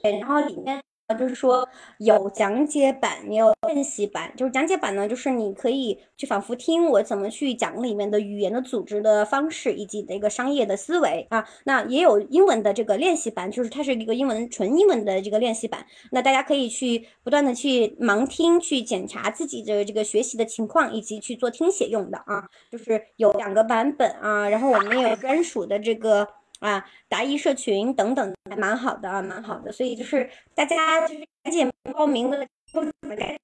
[0.00, 0.80] 对，然后里面。
[1.16, 1.66] 就是说
[1.98, 4.30] 有讲解版，也有练习版。
[4.36, 11.48] 就是讲解版呢，就是你可以去反复听我怎么去讲里面的语言的组织的方式，以及这个商业的思维啊。
[11.64, 15.86] 那也有英文的这个练习版，就是它是一个英文纯英文的这个练习版。
[16.12, 22.46] 那大家可以去不断的去盲听，去检查自己的这个学习的情况，以及去做听写用的啊。
[22.70, 26.28] 就是有两个版本啊，然后我们也有专属的这个。
[26.60, 29.72] 啊，答疑社群等等，还蛮好的啊，蛮好的。
[29.72, 33.38] 所以就是大家就是赶紧报名的，都怎么改？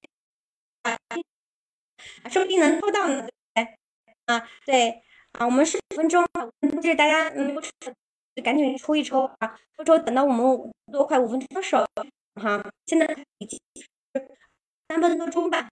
[2.28, 3.26] 说不定能抽到呢，
[4.26, 5.02] 啊，对
[5.32, 6.24] 啊，我们十五分钟，
[6.60, 7.56] 就是大家嗯，
[8.42, 11.86] 赶紧抽一抽啊，抽抽，等到我们多快五分钟的时候
[12.34, 13.06] 哈，现在
[13.38, 13.58] 已经
[14.88, 15.68] 三分多钟吧。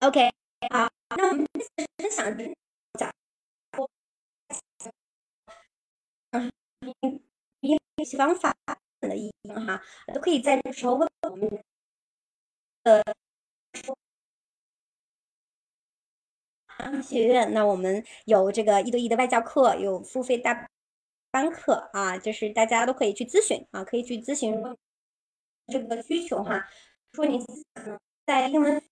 [0.00, 0.30] OK，
[0.70, 1.46] 好，那我们
[1.98, 2.36] 分享
[2.98, 3.10] 讲。
[7.60, 8.54] 练习方法
[9.00, 9.82] 的意义哈，
[10.12, 11.64] 都可以在这时候问我们
[12.82, 13.02] 的
[17.02, 17.52] 学院。
[17.54, 20.68] 那我们有这个一对一的外教课，有付费大
[21.30, 24.54] 班课啊，就是大家都可以去咨询啊，可以去咨询
[25.68, 26.68] 这个需求哈。
[27.12, 27.38] 说你
[28.26, 28.82] 在英文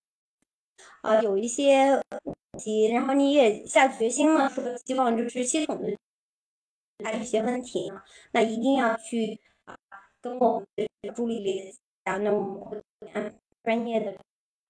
[1.03, 2.05] 啊有一些问
[2.59, 5.97] 题，然后你也下决心了，说希望就是系统的。
[7.03, 7.93] 还有一些问题，
[8.33, 9.77] 那一定要去啊，
[10.21, 10.67] 跟我们
[11.03, 12.17] 的助理联系啊。
[12.19, 12.83] 那我们会
[13.13, 14.17] 安专业的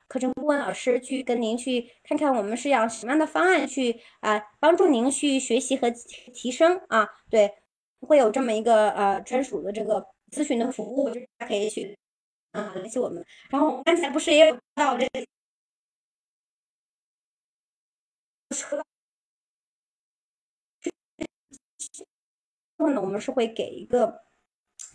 [0.09, 7.09] 课程顾问老师去跟您去看看，我们是要什么样的方案去啊，帮助您去学习和提升啊。
[7.31, 7.53] 对，
[8.01, 11.99] 会有这么一个呃专属的这个咨询的服务，就是大家可以去
[12.53, 13.25] 啊联系我们。
[13.51, 15.27] 然后我们刚才不是也有到这个。
[22.91, 24.21] 呢，我们是会给一个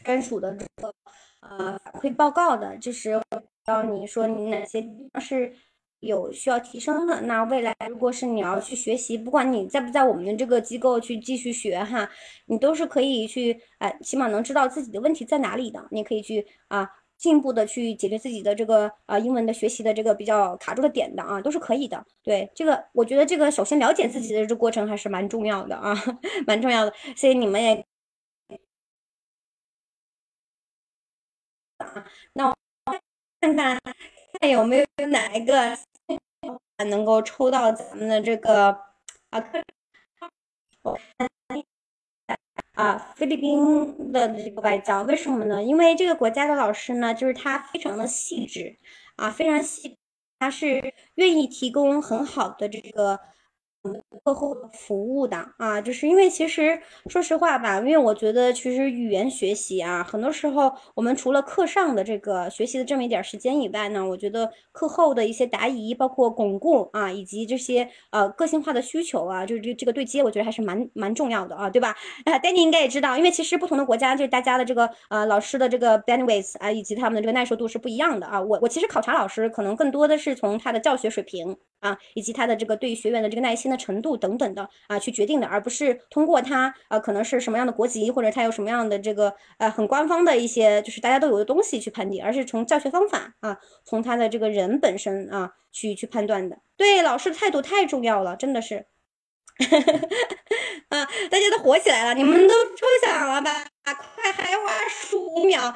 [0.04, 0.94] 专属的这个
[1.42, 3.22] 呃反馈报告的，就是
[3.66, 4.88] 让你说你哪些
[5.20, 5.54] 是
[6.00, 7.22] 有需要提升的。
[7.22, 12.10] 那未来如果是你要去学习，不管你在不在我们这个机构去继续学哈，
[12.46, 15.88] 你都是可以去哎，起码能知道自己的问题在哪里的。
[15.92, 16.90] 你可以去啊。
[17.18, 22.06] 进一步的去解决自己的这个啊英文的学习的这个比较卡住的点的啊，都是可以的。
[22.24, 25.94] 对这个，我觉得这个首先了解自己的这过程还是蛮重要的啊，
[26.48, 26.94] 蛮重要的。
[27.16, 27.86] 所以你们也
[31.78, 32.56] 啊，那我
[33.42, 33.80] 看看
[34.42, 35.78] 看有没有哪一个
[36.90, 38.70] 能够抽到咱们的这个
[39.30, 39.44] 啊。
[42.74, 45.62] 啊，菲律宾的这个外教，为什么呢？
[45.64, 48.78] 因为这个国家的老师呢，就是他非常的细致
[49.16, 49.98] 啊，非常细，
[50.40, 53.20] 他是愿意提供很好的这个。
[54.24, 71.96] 课后服务的啊，就是因为其实说实话吧，因为我觉得其实语言学习啊，很多时候我们除了课上的这个学习的这么一点时间以外呢，我觉得课后的一些答疑，包括巩固啊，以及这些呃个性化的需求啊，就是这这个对接，我觉得还是蛮蛮重要的啊，对吧？
[72.26, 78.42] 啊，Danny 应该也知道，因为其实不同的国家就是大家的这个呃老师的这个 bandwidth 啊，以及他们的这个耐受度是不一样的啊。
[78.42, 84.48] 我我其实考察老师可能更多的是从他的教学水平啊，以及他的这个对学员的这个耐心的程度等等。
[84.58, 96.58] 的啊，去决定的，而不是通过他啊，可能是什么样的国籍，或者他有什么样的这个呃很官方的一些，就是大家都有的东西去判定，而是从教学方法啊，从他的这个人本身啊去去判断的。
[96.76, 98.88] 对老师的态度太重要了，真的是
[100.90, 103.52] 啊，大家都火起来了，你们都抽奖了吧？
[103.84, 105.76] 快，还有二十五秒。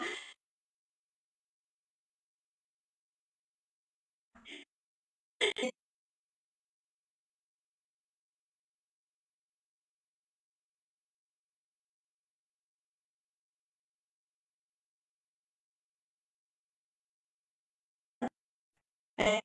[19.21, 19.41] 哎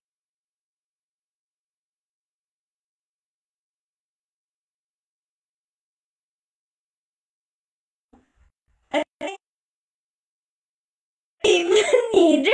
[8.91, 9.05] 哎，
[11.45, 11.63] 你
[12.15, 12.53] 你这，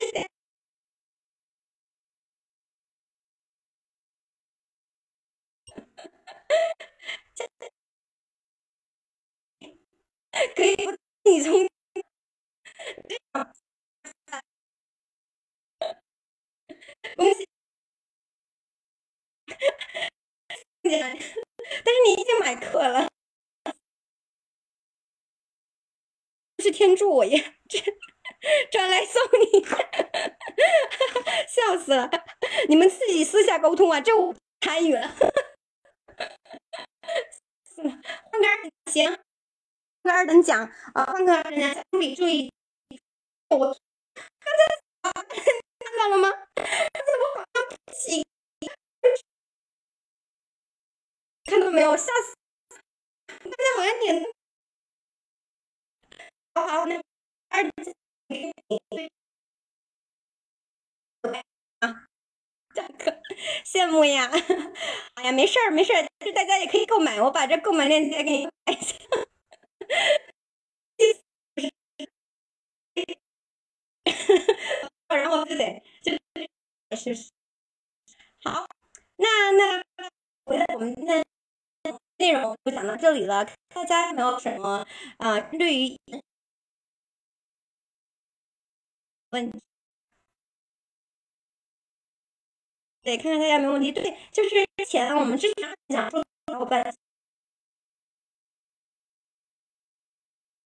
[0.00, 0.26] 哎。
[10.54, 10.74] 可以，
[11.24, 11.66] 你从
[17.16, 17.48] 恭喜。
[20.82, 23.08] 但是你已经买课了，
[26.62, 27.38] 是天助我也
[27.68, 27.78] 这
[28.70, 29.64] 转来送你，
[31.48, 32.10] 笑死了！
[32.68, 35.08] 你们自己私下沟通啊，这我参与了。
[37.76, 39.23] 换个二等行，换
[40.04, 42.52] 个二等奖啊，换个二等奖，助理注意，
[43.48, 43.74] 我
[45.00, 45.12] 看
[45.98, 46.28] 到了吗？
[46.54, 46.68] 刚才
[47.22, 48.22] 我好像不行。
[51.46, 51.96] 看到没有？
[51.96, 52.34] 吓死！
[53.26, 54.26] 大家好像点，
[56.54, 57.00] 好好那
[57.48, 57.64] 二
[61.80, 62.06] 啊，
[62.74, 63.22] 价格
[63.64, 64.30] 羡慕呀！
[65.16, 68.94] 哎呀，没事儿没事儿，就大家也可以购买，我把这购买链接给你发一下。
[75.08, 76.12] 然后就得就
[77.14, 77.30] 是
[78.42, 78.66] 好，
[79.16, 79.82] 那那
[80.44, 81.24] 回来我们今天。
[82.16, 84.86] 内容就讲到这里了，大家有没有什么
[85.18, 85.38] 啊？
[85.40, 85.98] 对于
[89.30, 89.60] 问题，
[93.02, 93.90] 对，看看大家有没有问题。
[93.90, 96.64] 对，就是之前我们之前讲说小伙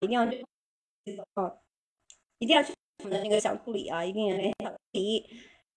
[0.01, 0.45] 一定要去
[1.35, 1.59] 哦，
[2.39, 5.27] 一定要去我们的那个小助理啊，一定要联系小助理。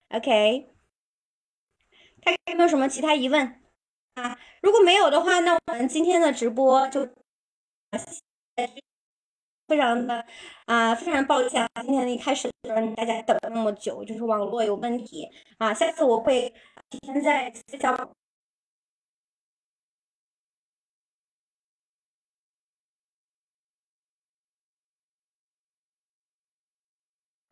[0.10, 0.70] OK，
[2.22, 3.62] 大家有没有什么其他疑问？
[4.16, 7.08] 啊，如果没有的话，那我们今天的直播就
[9.68, 10.26] 非常的
[10.66, 15.28] 啊，非常抱歉啊，今天一开始让大家等了那么久，就是网络有问题
[15.58, 16.54] 啊，下次我会
[16.90, 17.78] 提前在私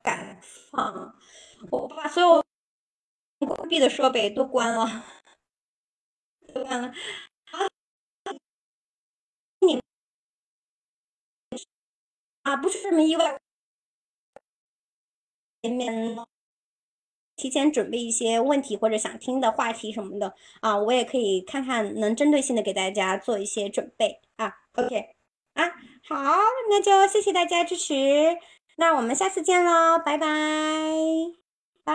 [0.10, 0.42] 敢
[0.72, 1.16] 放，
[1.70, 2.44] 我把所有
[3.46, 5.06] 关闭的设备都关了。
[6.56, 6.92] 完了，
[12.42, 13.40] 啊，不是什么意外，
[15.62, 16.18] 前面
[17.36, 24.52] 提前准备一些问题或者想听的话题什么的啊，我也可以看看能针对性的给大家做一些准备啊。
[24.74, 25.16] OK，
[25.54, 25.70] 啊，
[26.04, 26.18] 好，
[26.72, 27.94] 那就谢谢大家支持，
[28.80, 30.26] 那我们下次见喽，拜拜，
[31.84, 31.94] 拜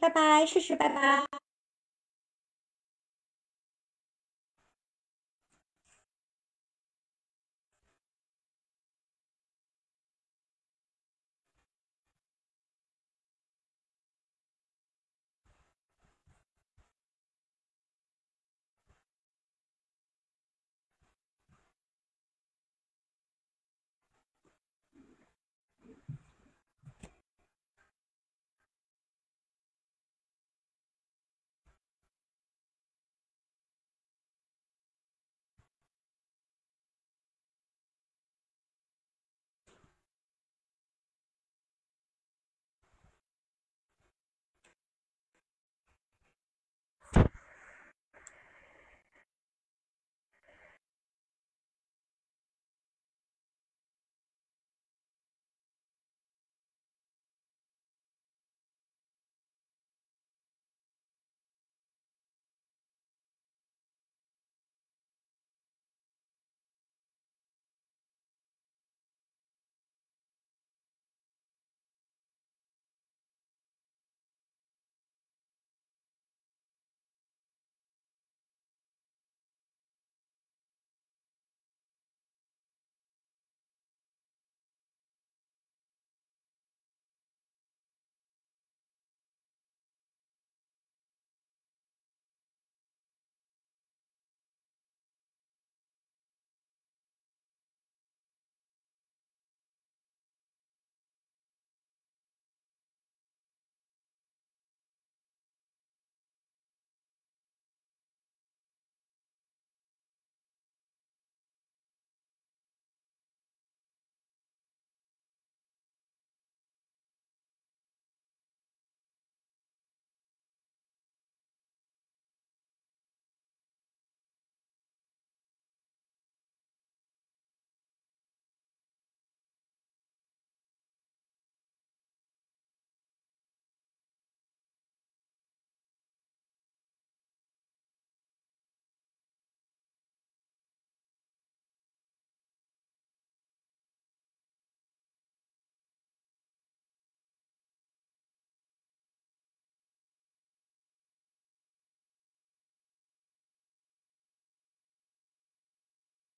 [0.00, 1.49] 拜拜，试试拜拜。